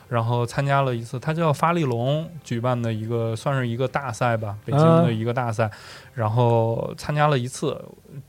[0.10, 5.70] 然后参加了一次，它叫发力龙举办的一个算是一个大赛吧，北京的一个大赛，
[6.16, 7.80] 然后参加了一次。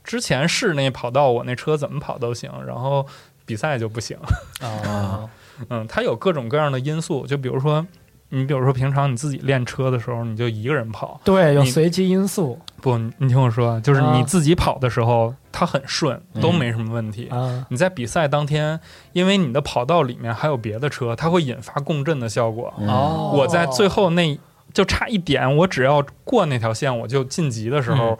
[0.03, 3.05] 之前是那跑道我那车怎么跑都行，然后
[3.45, 4.15] 比赛就不行。
[4.61, 5.27] 啊，
[5.69, 7.85] 嗯，它有各种各样的因素，就比如说，
[8.33, 17.27] 你比如说平常你自己练车的时候，你就一个人跑，对，有随机因素不，你你听我说，就是啊你自己跑的时候，它很顺，嗯都没什么问题。
[17.27, 18.79] 啊，你在比赛当天，
[19.13, 22.73] 因为你的跑道里面还有别的车，它会引发共振的效果。
[22.79, 24.39] 嗯哦我在最后那
[24.73, 28.17] 就差一点，我只要过那条线我就晋级的时候，嗯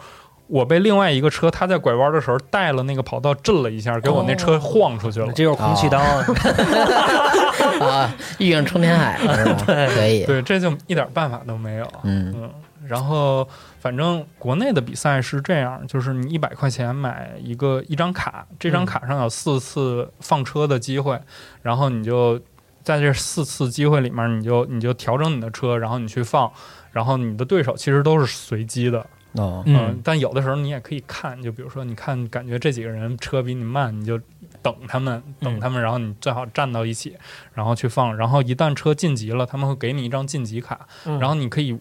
[0.51, 5.27] 我被另外一个车，他在拐弯的时候带了那个跑道震了一下，给我那车晃出去了。
[5.27, 5.97] 这就是空气刀。
[5.97, 6.25] 啊，
[7.87, 9.63] 啊，遇上冲天海了是吧？
[9.95, 11.87] 可以，对，这就一点办法都没有。
[12.03, 12.33] 嗯。
[12.35, 12.49] 嗯，
[12.85, 13.47] 然后
[13.79, 21.17] 反正国内的比赛是这样，就是你一百块钱买一个一张卡，这张卡上有四次放车的机会，
[21.61, 22.37] 然后你就
[22.83, 26.51] 在这四次机会里面，你就你就调整你的车，然后你去放，
[26.91, 34.19] 然后你的对手其实都是随机的，哦，嗯，但有的时候你也可以看，就比如说你看感觉这几个人车比你慢，你就。
[34.61, 37.17] 等他们，等他们，然后你最好站到一起，
[37.55, 38.15] 然后去放。
[38.15, 41.75] 然后一旦车晋级了，他们会给你一张晋级卡，嗯然后你可以，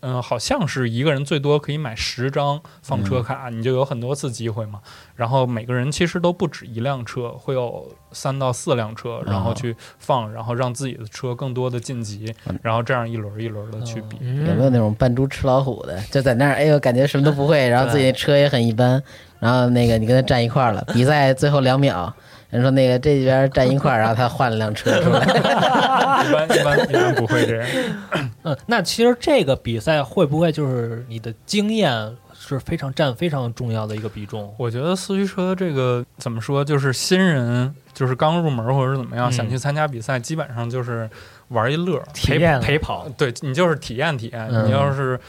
[0.00, 4.80] 嗯、好像是一个人最多可以买十张放车卡，你就有很多次机会嘛。
[5.14, 14.16] 然后每个人其实都不止一辆车，会有三到四辆车，然后去放，然后让自己的车更多的晋级，然后这样一轮一轮的去比。
[14.20, 19.02] 有没有那种扮猪吃老虎的，就在那儿，哎呦，感觉什么都不会，然后自己车也很一般，
[19.38, 22.14] 然后那个你跟他站一块儿了，比赛最后两秒，
[22.50, 27.68] 人说那个这边站一块儿，然后他换了辆车出来，一般一般一般不会这样。
[28.42, 34.52] 嗯，那其实这个比赛会不会就是你的经验是非常占非常重要的一个比重？
[34.56, 41.08] 我觉得四驱车这个怎么说，就是新人，就是刚入门或者是怎么样，嗯想去参加比赛，基本上就是
[41.48, 44.48] 玩一乐，陪体验了陪跑，对你就是体验体验。
[44.50, 45.20] 嗯你要是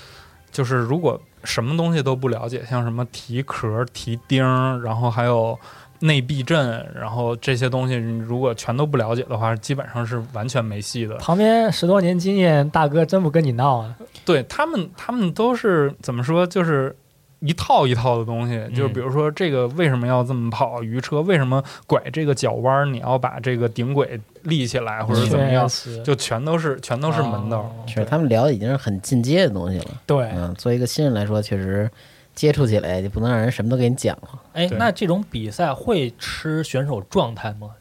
[0.51, 5.57] 就是如果什么东西都不了解，像什么提壳、提钉儿，然后还有
[6.01, 11.15] 内避震，然后这些东西，你如果全都不了解的话，基本上是完全没戏的。
[11.15, 13.95] 旁边十多年经验大哥真不跟你闹啊，
[14.25, 16.45] 对他们，他们都是怎么说？
[16.45, 16.95] 就是
[17.39, 20.83] 一套一套的东西，就是比如说这个为什么要这么跑？
[20.83, 22.85] 鱼车为什么拐这个角弯儿？
[22.85, 25.67] 你要把这个顶轨立起来，或者怎么样？
[26.03, 27.59] 就全都是全都是门道。
[27.59, 29.85] 哦是他们聊的已经是很进阶的东西了。
[30.05, 31.89] 对，嗯，作为一个新人来说，确实
[32.33, 34.29] 接触起来就不能让人什么都给你讲了。
[34.53, 37.71] 哎，那这种比赛会吃选手状态吗？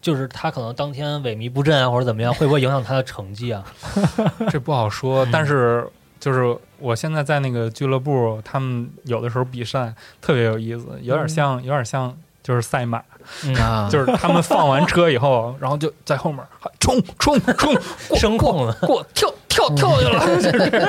[0.00, 3.62] 就是他可能当天萎靡不振啊，或者怎么样， 会不会影响他的成绩啊？
[4.50, 5.86] 这不好说，嗯但是
[6.18, 13.02] 就是我现在在那个俱乐部，他们有的时候比赛特别有意思，有点像，有点像就是赛马，
[13.44, 17.74] 嗯啊， 就是他们放完车以后，然后就在后面喊冲冲冲，
[18.08, 20.80] 过声控的，过跳跳跳去了， 就是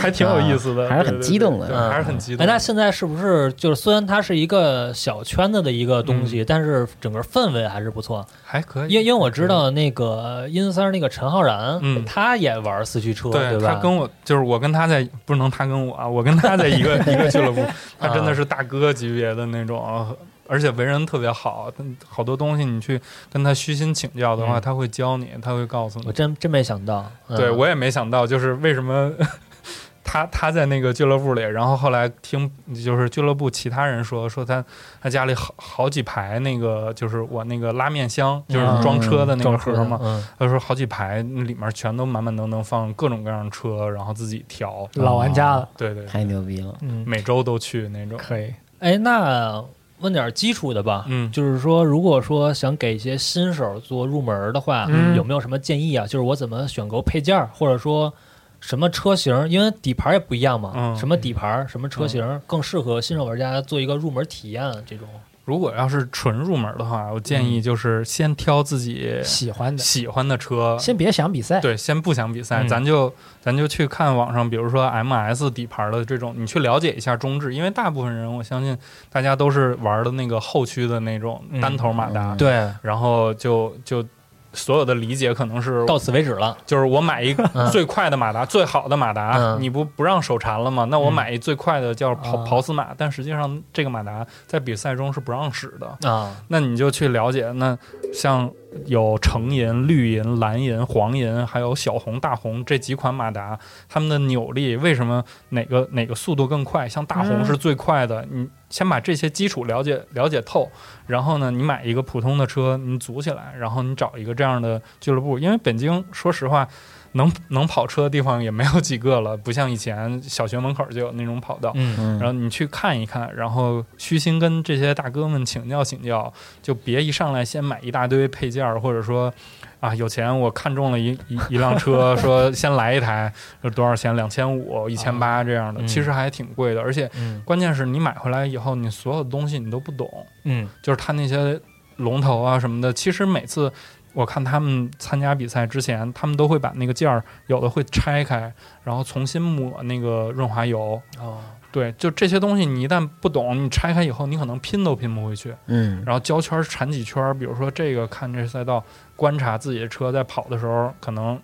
[0.00, 2.46] 还挺有意思的，啊还是很激动的还是很激动。
[2.46, 8.24] 那现在是不是就是虽然它是一个小圈子的一个东嗯西，但是整个氛围还是不错。
[8.44, 13.74] 还可以，因因为我知道那个阴三那个陈浩然，嗯他也玩四驱车，对吧？
[13.74, 17.64] 他跟我就是我跟他在不能他跟我啊，我跟他在一个 一个俱乐部，
[17.98, 20.06] 他真的是大哥级别的那种，
[20.48, 26.06] 而且为人特别好，他好多东西你去跟他虚心请教的话，嗯他会教你，他会告诉你。
[26.06, 29.12] 我真真没想到，嗯对我也没想到，就是为什么
[30.02, 32.50] 他他在那个俱乐部里，然后后来听
[32.82, 34.64] 就是俱乐部其他人说，说他
[35.02, 44.88] 他家里好好几排那个就是我那个拉面箱，就是嗯装车的那个盒嘛，嗯，他说好几排里面全都满满当当放各种各样的车，然后自己调。
[44.94, 46.74] 老玩家了，对对，太牛逼了。
[46.80, 48.16] 嗯，每周都去那种。
[48.18, 48.54] 可以。
[48.78, 49.62] 哎，那
[50.00, 56.06] 问点基础的吧，嗯就是说，如果说想给一些新手做入门的话，嗯有没有什么建议啊？
[56.06, 58.12] 就是我怎么选购配件儿，或者说
[58.60, 65.08] 什么车型，因为底盘也不一样嘛，嗯什么底盘、什么车型、更适合新手玩家做一个入门体验这种。
[65.48, 70.76] 如果要是纯入门的话，我建议就是先挑自己喜欢的，喜欢的车。
[70.78, 72.68] 先别想比赛，对，先不想比赛，嗯。
[72.68, 78.76] 咱就咱就去看网上，比如说 MS 底盘的这种，你去了解一下中置，因为大部分人我相信
[79.10, 81.58] 大家都是玩的那个后驱的那种嗯。
[81.62, 84.04] 单头马达，嗯对，然后就就
[84.52, 86.56] 所有的理解可能是到此为止了。
[86.66, 90.84] 就是我买一个 最快的马达，最好的马达，嗯你不不让手缠了吗？
[90.90, 96.08] 那我嗯买一最快的叫跑、啊跑死马，但实际上这个马达在比赛中是不让使的。
[96.10, 97.76] 啊，那你就去了解，那
[98.12, 98.50] 像
[98.86, 103.58] 有橙银、绿银、蓝银、黄银，还有小红、大红这几款马达，
[103.88, 106.88] 它们的扭力为什么哪个哪个速度更快？
[106.88, 110.70] 像大红嗯是最快的，你先把这些基础了解了解透，
[111.06, 116.68] 然后呢，你买一个普通的车，你组起来，然后你找一个这样的俱乐部，因为北京说实话。
[117.12, 121.72] 能能跑车的地方也没有几个了，不像以前小学门口就有那种跑道。
[121.74, 126.32] 嗯嗯然后你去看一看，然后虚心跟这些大哥们请教请教，
[126.62, 129.32] 就别一上来先买一大堆配件儿，或者说
[129.80, 133.32] 啊有钱我看中了一一一辆车，说先来一台，
[133.62, 134.14] 说多少钱？
[134.14, 141.58] 两千五、一千八这样的，嗯其实还挺贵的，而且嗯关键是你买回来以后，你所有的东西你都不懂，嗯就是他那些
[141.96, 143.72] 龙头啊什么的，其实每次。
[144.12, 148.52] 我看他们参加比赛之前，他们都会把那个件儿有的会拆开，
[148.84, 151.38] 然后重新抹那个润滑油，哦
[151.70, 155.54] 对，就这些东西，你一旦不懂，你拆开以后，你可能拼都拼不回去。
[155.66, 158.82] 嗯然后胶圈缠几圈儿，比如说这个看这赛道，
[159.14, 161.38] 观察自己的车在跑的时候，可能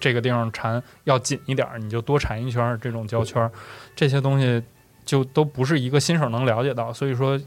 [0.00, 3.52] 这个地方缠要紧一点儿，你就多缠一圈儿这种胶圈儿，
[3.94, 4.62] 这些东西
[5.04, 6.90] 就都不是一个新手能了解到。
[6.90, 7.38] 所以说，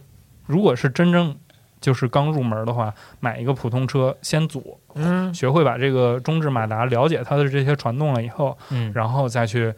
[0.45, 1.35] 如果是真正
[1.79, 9.73] 就是刚入门的话，买一个普通车先组，嗯，学会把这个中置马达了解它的这些传动了以后，嗯然后再去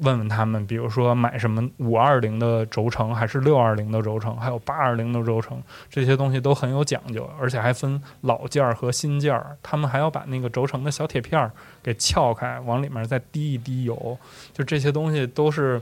[0.00, 9.56] 问问他们，比如说买什么五二零的轴承，还是六二零的轴承，还有八二零的轴承，这些东西都很有讲究，而且还分老件儿和新件儿。
[9.62, 11.50] 他们还要把那个轴承的小铁片儿
[11.82, 14.18] 给撬开，往里面再滴一滴油，
[14.52, 15.80] 就这些东西都是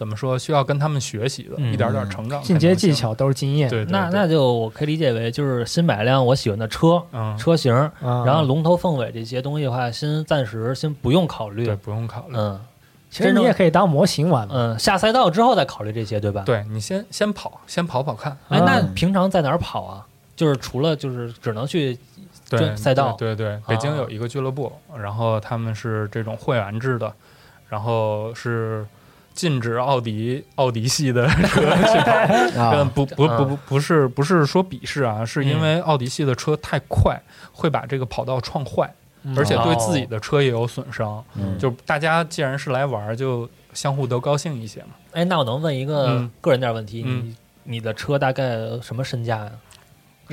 [0.00, 2.42] 怎么说，需要跟他们学习的，嗯一点点成长。
[2.42, 3.68] 进阶技，巧都是经验。
[3.68, 11.76] 对，对那对那就我可以理解为就是新买辆我喜欢的车嗯，车型，啊然后龙头凤尾这些东西的话，先暂时先不用考虑对，。
[11.76, 12.34] 不用考虑。
[12.34, 12.58] 嗯
[13.10, 14.48] 其实你也可以当模型玩。
[14.50, 16.44] 嗯，下赛道之后再考虑这些，对吧？。
[16.46, 18.34] 对你先先跑，先跑跑看。
[18.48, 20.06] 哎，那嗯平常在哪儿跑啊？
[20.36, 21.98] 就是除了就是只能去
[22.48, 27.12] 对赛道对对对，北京啊有一个俱乐部，然后他们是这种会员制的，
[27.68, 28.86] 然后是
[29.40, 32.84] 禁止奥迪奥迪系的车 去跑。
[32.94, 37.18] 不不不不不是不是说鄙视啊，是因嗯为奥迪系的车太快，
[37.52, 41.24] 会把这个跑道撞坏，嗯而且对哦自己的车也有损伤。
[41.36, 44.88] 嗯就大家既然是来玩儿，就相互都高兴一些嘛。
[45.12, 47.34] 哎，那我能问一个嗯个人点问题，嗯
[47.64, 48.44] 你你的车大概
[48.82, 49.50] 什么身价呀？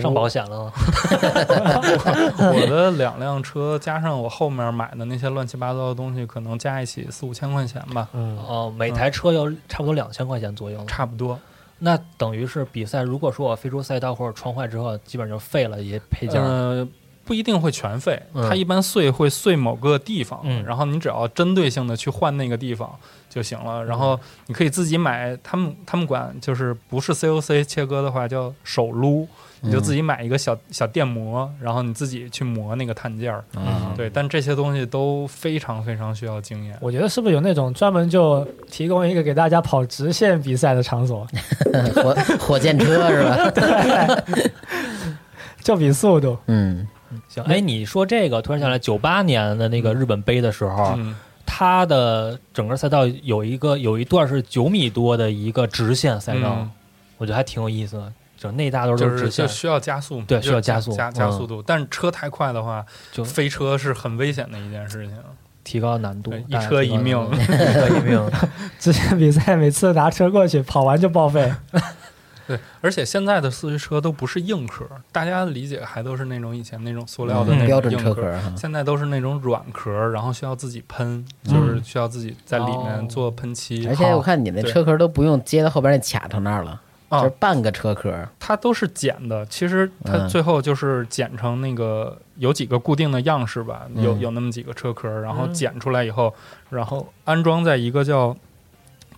[0.02, 0.72] 上保险了吗？
[2.54, 10.84] 我的两辆车加上我后面买的那些乱七八糟的东西，可能加一起四五千块钱吧，嗯，哦，每台车要差不多两千块钱左右。
[10.86, 11.40] 差不多。
[11.80, 16.44] 那等于是比赛，如果说我飞出赛道或者撞坏之后，基本上就废了一些配件儿。
[16.44, 16.88] 呃，
[17.24, 22.90] 不一定会全废，嗯它一般碎会碎某个地方，嗯然后你只要针对性的去换那个地方
[23.30, 23.86] 就行了。
[23.86, 29.28] 然后你可以自己买，他们他们管就是不是 COC 切割的话叫手撸，
[29.62, 33.44] 你就自己买一个小小电磨，然后你自己去磨那个碳件儿。
[33.56, 36.78] 啊对，但这些东西都非常非常需要经验。
[36.82, 41.28] 我觉得是不是有那种专门就提供一个给大家跑直线比赛的场所，
[41.96, 44.24] 火火箭车是吧？
[45.64, 46.38] 就比速度。
[46.46, 46.88] 嗯
[47.28, 56.72] 行，哎，你说这个，突然想来，九八年的那个日本杯的时候，嗯，它的整个赛道有一个有一段是九米多的一个直线赛道，嗯
[57.18, 58.14] 我觉得还挺有意思的。
[58.38, 61.62] 就那大都就是是直线就，需要加速嘛，对需要加速加加嗯速度。
[61.66, 65.18] 但是车太快的话，就飞车是很危险的一件事情。
[65.64, 68.32] 提高难度， 一车一命一车一命。
[68.80, 71.54] 之前比赛每次拿车过去，跑完就报废。
[72.48, 83.86] 对，而且现在的四驱车都不是硬壳，大家理解还都是那种以前那种塑料的嗯那标准种硬壳，车壳，现在都是那种软壳，然后需要自己喷，嗯就是需要自己在里哦面做喷漆。
[83.90, 86.80] 而且我看你那对车壳都不用接到后边那卡头那儿了，
[87.10, 87.20] 啊。
[87.22, 88.14] 就是半个车壳。
[88.40, 90.30] 它都是剪的，其实它嗯。
[90.30, 94.20] 最后就是剪成那个有几个固定的样式吧，有嗯。
[94.20, 95.54] 有那么几个车壳，然后嗯。
[95.54, 96.34] 剪出来以后，
[96.70, 98.36] 然后安装在一个叫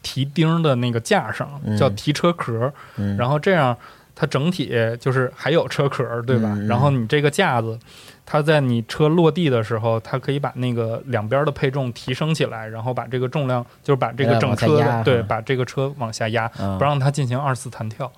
[0.01, 1.77] 提钉的那个架上，嗯。
[1.77, 3.75] 叫提车壳，嗯，然后这样
[4.15, 6.57] 它整体就是还有车壳，对吧？
[6.67, 7.79] 然后你这个架子，
[8.31, 18.11] 它在你车落地的时候，它可以把那个两边的配重提升起来，然后把这个重量，就是把这个整车对，把这个车往下压，啊不让它进行二次弹跳。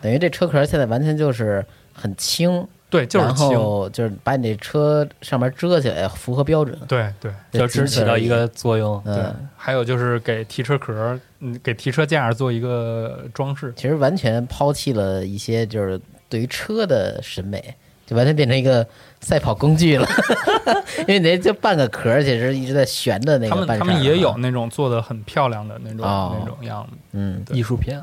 [0.00, 3.48] 等于这车壳现在完全就是很轻，对，就是然轻。
[3.48, 6.78] 后就是把你这车上面遮起来，符合标准。
[6.88, 8.98] 对对就只起到一个作用。
[9.04, 13.74] 对嗯，，还有就是给提车壳，嗯，给提车架做一个装饰。
[13.76, 16.00] 其实完全抛弃了一些就是
[16.30, 17.74] 对于车的审美，
[18.06, 18.86] 就完全变成一个
[19.20, 20.06] 赛跑工具了。
[21.00, 26.36] 因为你那就半个壳儿，其实一直在悬的那他们个半扇儿他们也有啊，那种做的很漂亮的那种、哦。
[26.38, 26.96] 那种样子。
[27.12, 28.02] 嗯，艺术片，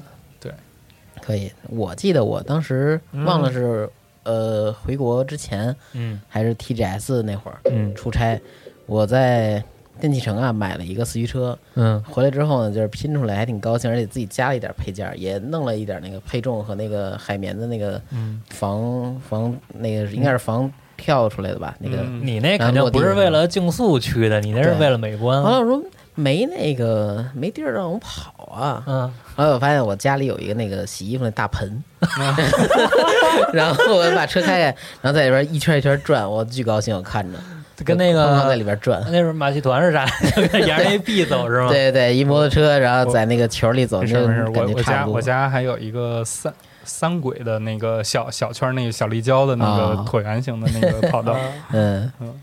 [1.22, 1.52] 可以。
[1.70, 3.26] 我记得我当时嗯。
[3.26, 3.90] 忘了是、
[4.24, 6.22] 呃回国之前嗯。
[6.30, 7.94] 还是 TGS 那会儿嗯。
[7.96, 8.40] 出差，
[8.86, 9.64] 我在
[10.00, 12.02] 电器城啊买了一个四驱车，嗯。
[12.04, 21.74] 回来之后呢，就是拼出来还挺高兴，而且自己加了一点配件儿，也弄了一点那个配重和那个海绵的那个嗯，防防那个应该是防跳出来的吧？
[21.80, 21.98] 那个。
[21.98, 25.42] 嗯你那肯定不是为了竞速去的，你那是为了美观。
[25.42, 25.82] 后来我说
[26.16, 31.84] 没那个没地儿让我跑啊，嗯后来我发现我家里有一个那个洗衣服那大盆，
[33.54, 37.38] 然后我把车开开，然后在里边一圈一圈转，我巨高兴，我看着
[37.86, 39.00] 跟那哐哐在里边转。
[39.12, 40.06] 那时候马戏团是啥？
[40.58, 41.70] 沿着那壁走是吗？
[41.70, 45.16] 对对，一摩托车，然后在那个球里走，那没事没事，种感我我家觉差不多。
[45.18, 46.52] 我家还有一个三
[46.88, 50.06] 三轨的那个小小圈儿那个小立交的那个啊。
[50.08, 51.36] 椭圆形的那个跑道，
[51.72, 52.12] 嗯。
[52.20, 52.34] 嗯，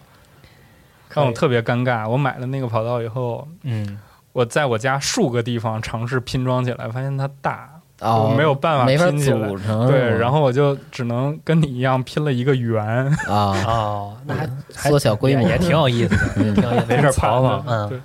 [1.13, 2.09] 让我特别尴尬。
[2.09, 3.99] 我买了那个跑道以后，嗯，
[4.33, 7.71] 我在我家数个地方尝试拼装起来，发现它大，
[8.01, 9.49] 哦，我没有办法拼起来，
[9.87, 12.85] 对，然后我就只能跟你一样拼了一个圆，
[13.29, 15.43] 啊，哦，那还还缩小规模。
[15.43, 16.55] 也也挺有意思的，嗯。
[16.55, 18.03] 挺有意思，没事跑跑，嗯，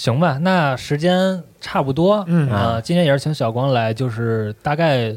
[0.00, 2.48] 行吧，那时间差不多，嗯。
[2.50, 5.14] 啊，今天也是请小光来，就是大概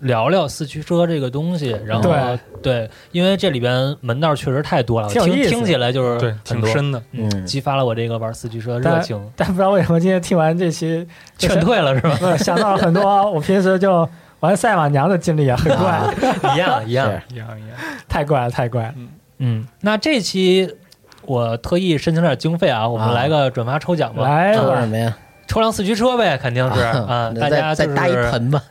[0.00, 7.02] 聊聊四驱车这个东西，然后对对，因为这里边门道确实太多了，听听起来就是对，挺深的。
[7.12, 11.08] 嗯激发了我这个玩四驱车的热情，但不知道为什么今天听完这期，
[11.38, 12.36] 劝退了是吧？
[12.36, 14.06] 想到了很多 我平时就
[14.40, 18.94] 玩赛马娘的经历啊，很怪，啊一样一样，一样一样，太怪了，太怪了。
[19.38, 20.70] 嗯，那这期
[21.26, 25.16] 我特意申请点经费啊，我们啊来个转发抽奖吧，来说啊什么呀？
[25.46, 28.62] 抽辆四驱车呗，肯定是啊，那大家就是再再搭一盆吧，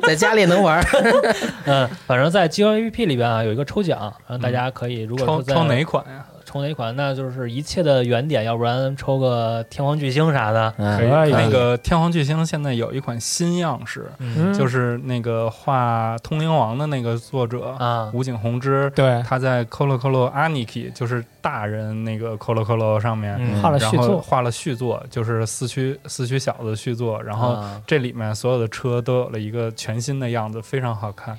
[0.06, 0.84] 在家里能玩儿。
[1.64, 6.24] 嗯，反正在 G O A P P 里边啊有一个抽奖，然后大家可以如果抽抽哪款呀？
[6.46, 10.72] 抽哪款，那就是一切的原点，要不然抽个天皇巨星啥的。
[10.78, 10.96] 嗯。
[10.96, 14.54] 可以那个天皇巨星现在有一款新样式，嗯。
[14.54, 23.60] 就是那个画《通灵王》的那个作者啊，武井宏之，对，他在 Colo Colo Aniki 就是大人那个 Colo Colo 上面，嗯。
[23.60, 27.82] 画了续作，然后画了续作，就是四驱四驱小子续作，然后啊。
[27.86, 31.36] 这里面所有的车都有了一个全新的样子，非常好看。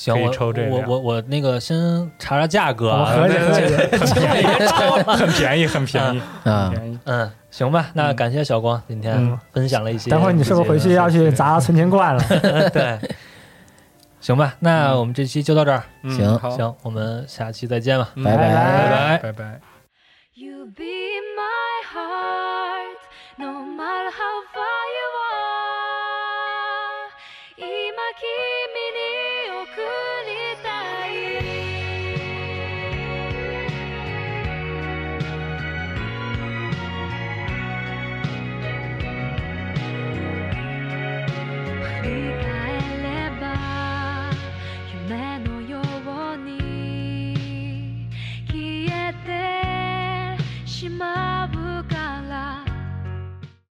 [0.00, 1.76] 行，可以我抽这辆我我我那个先
[2.18, 3.38] 查查价格啊， 很便
[5.60, 6.98] 宜，很便宜，啊很便宜。
[7.04, 10.10] 嗯，行吧，那感谢小光今天嗯分享了一些。
[10.10, 12.24] 等会儿你是不是回去要去砸存钱罐了？
[12.70, 12.98] 对？
[14.22, 15.82] 行吧，那我们这期就到这儿。
[16.02, 18.08] 嗯行好，行，我们下期再见吧。
[18.14, 19.18] 嗯拜拜拜拜。
[19.18, 19.60] 拜拜。
[20.74, 20.82] Be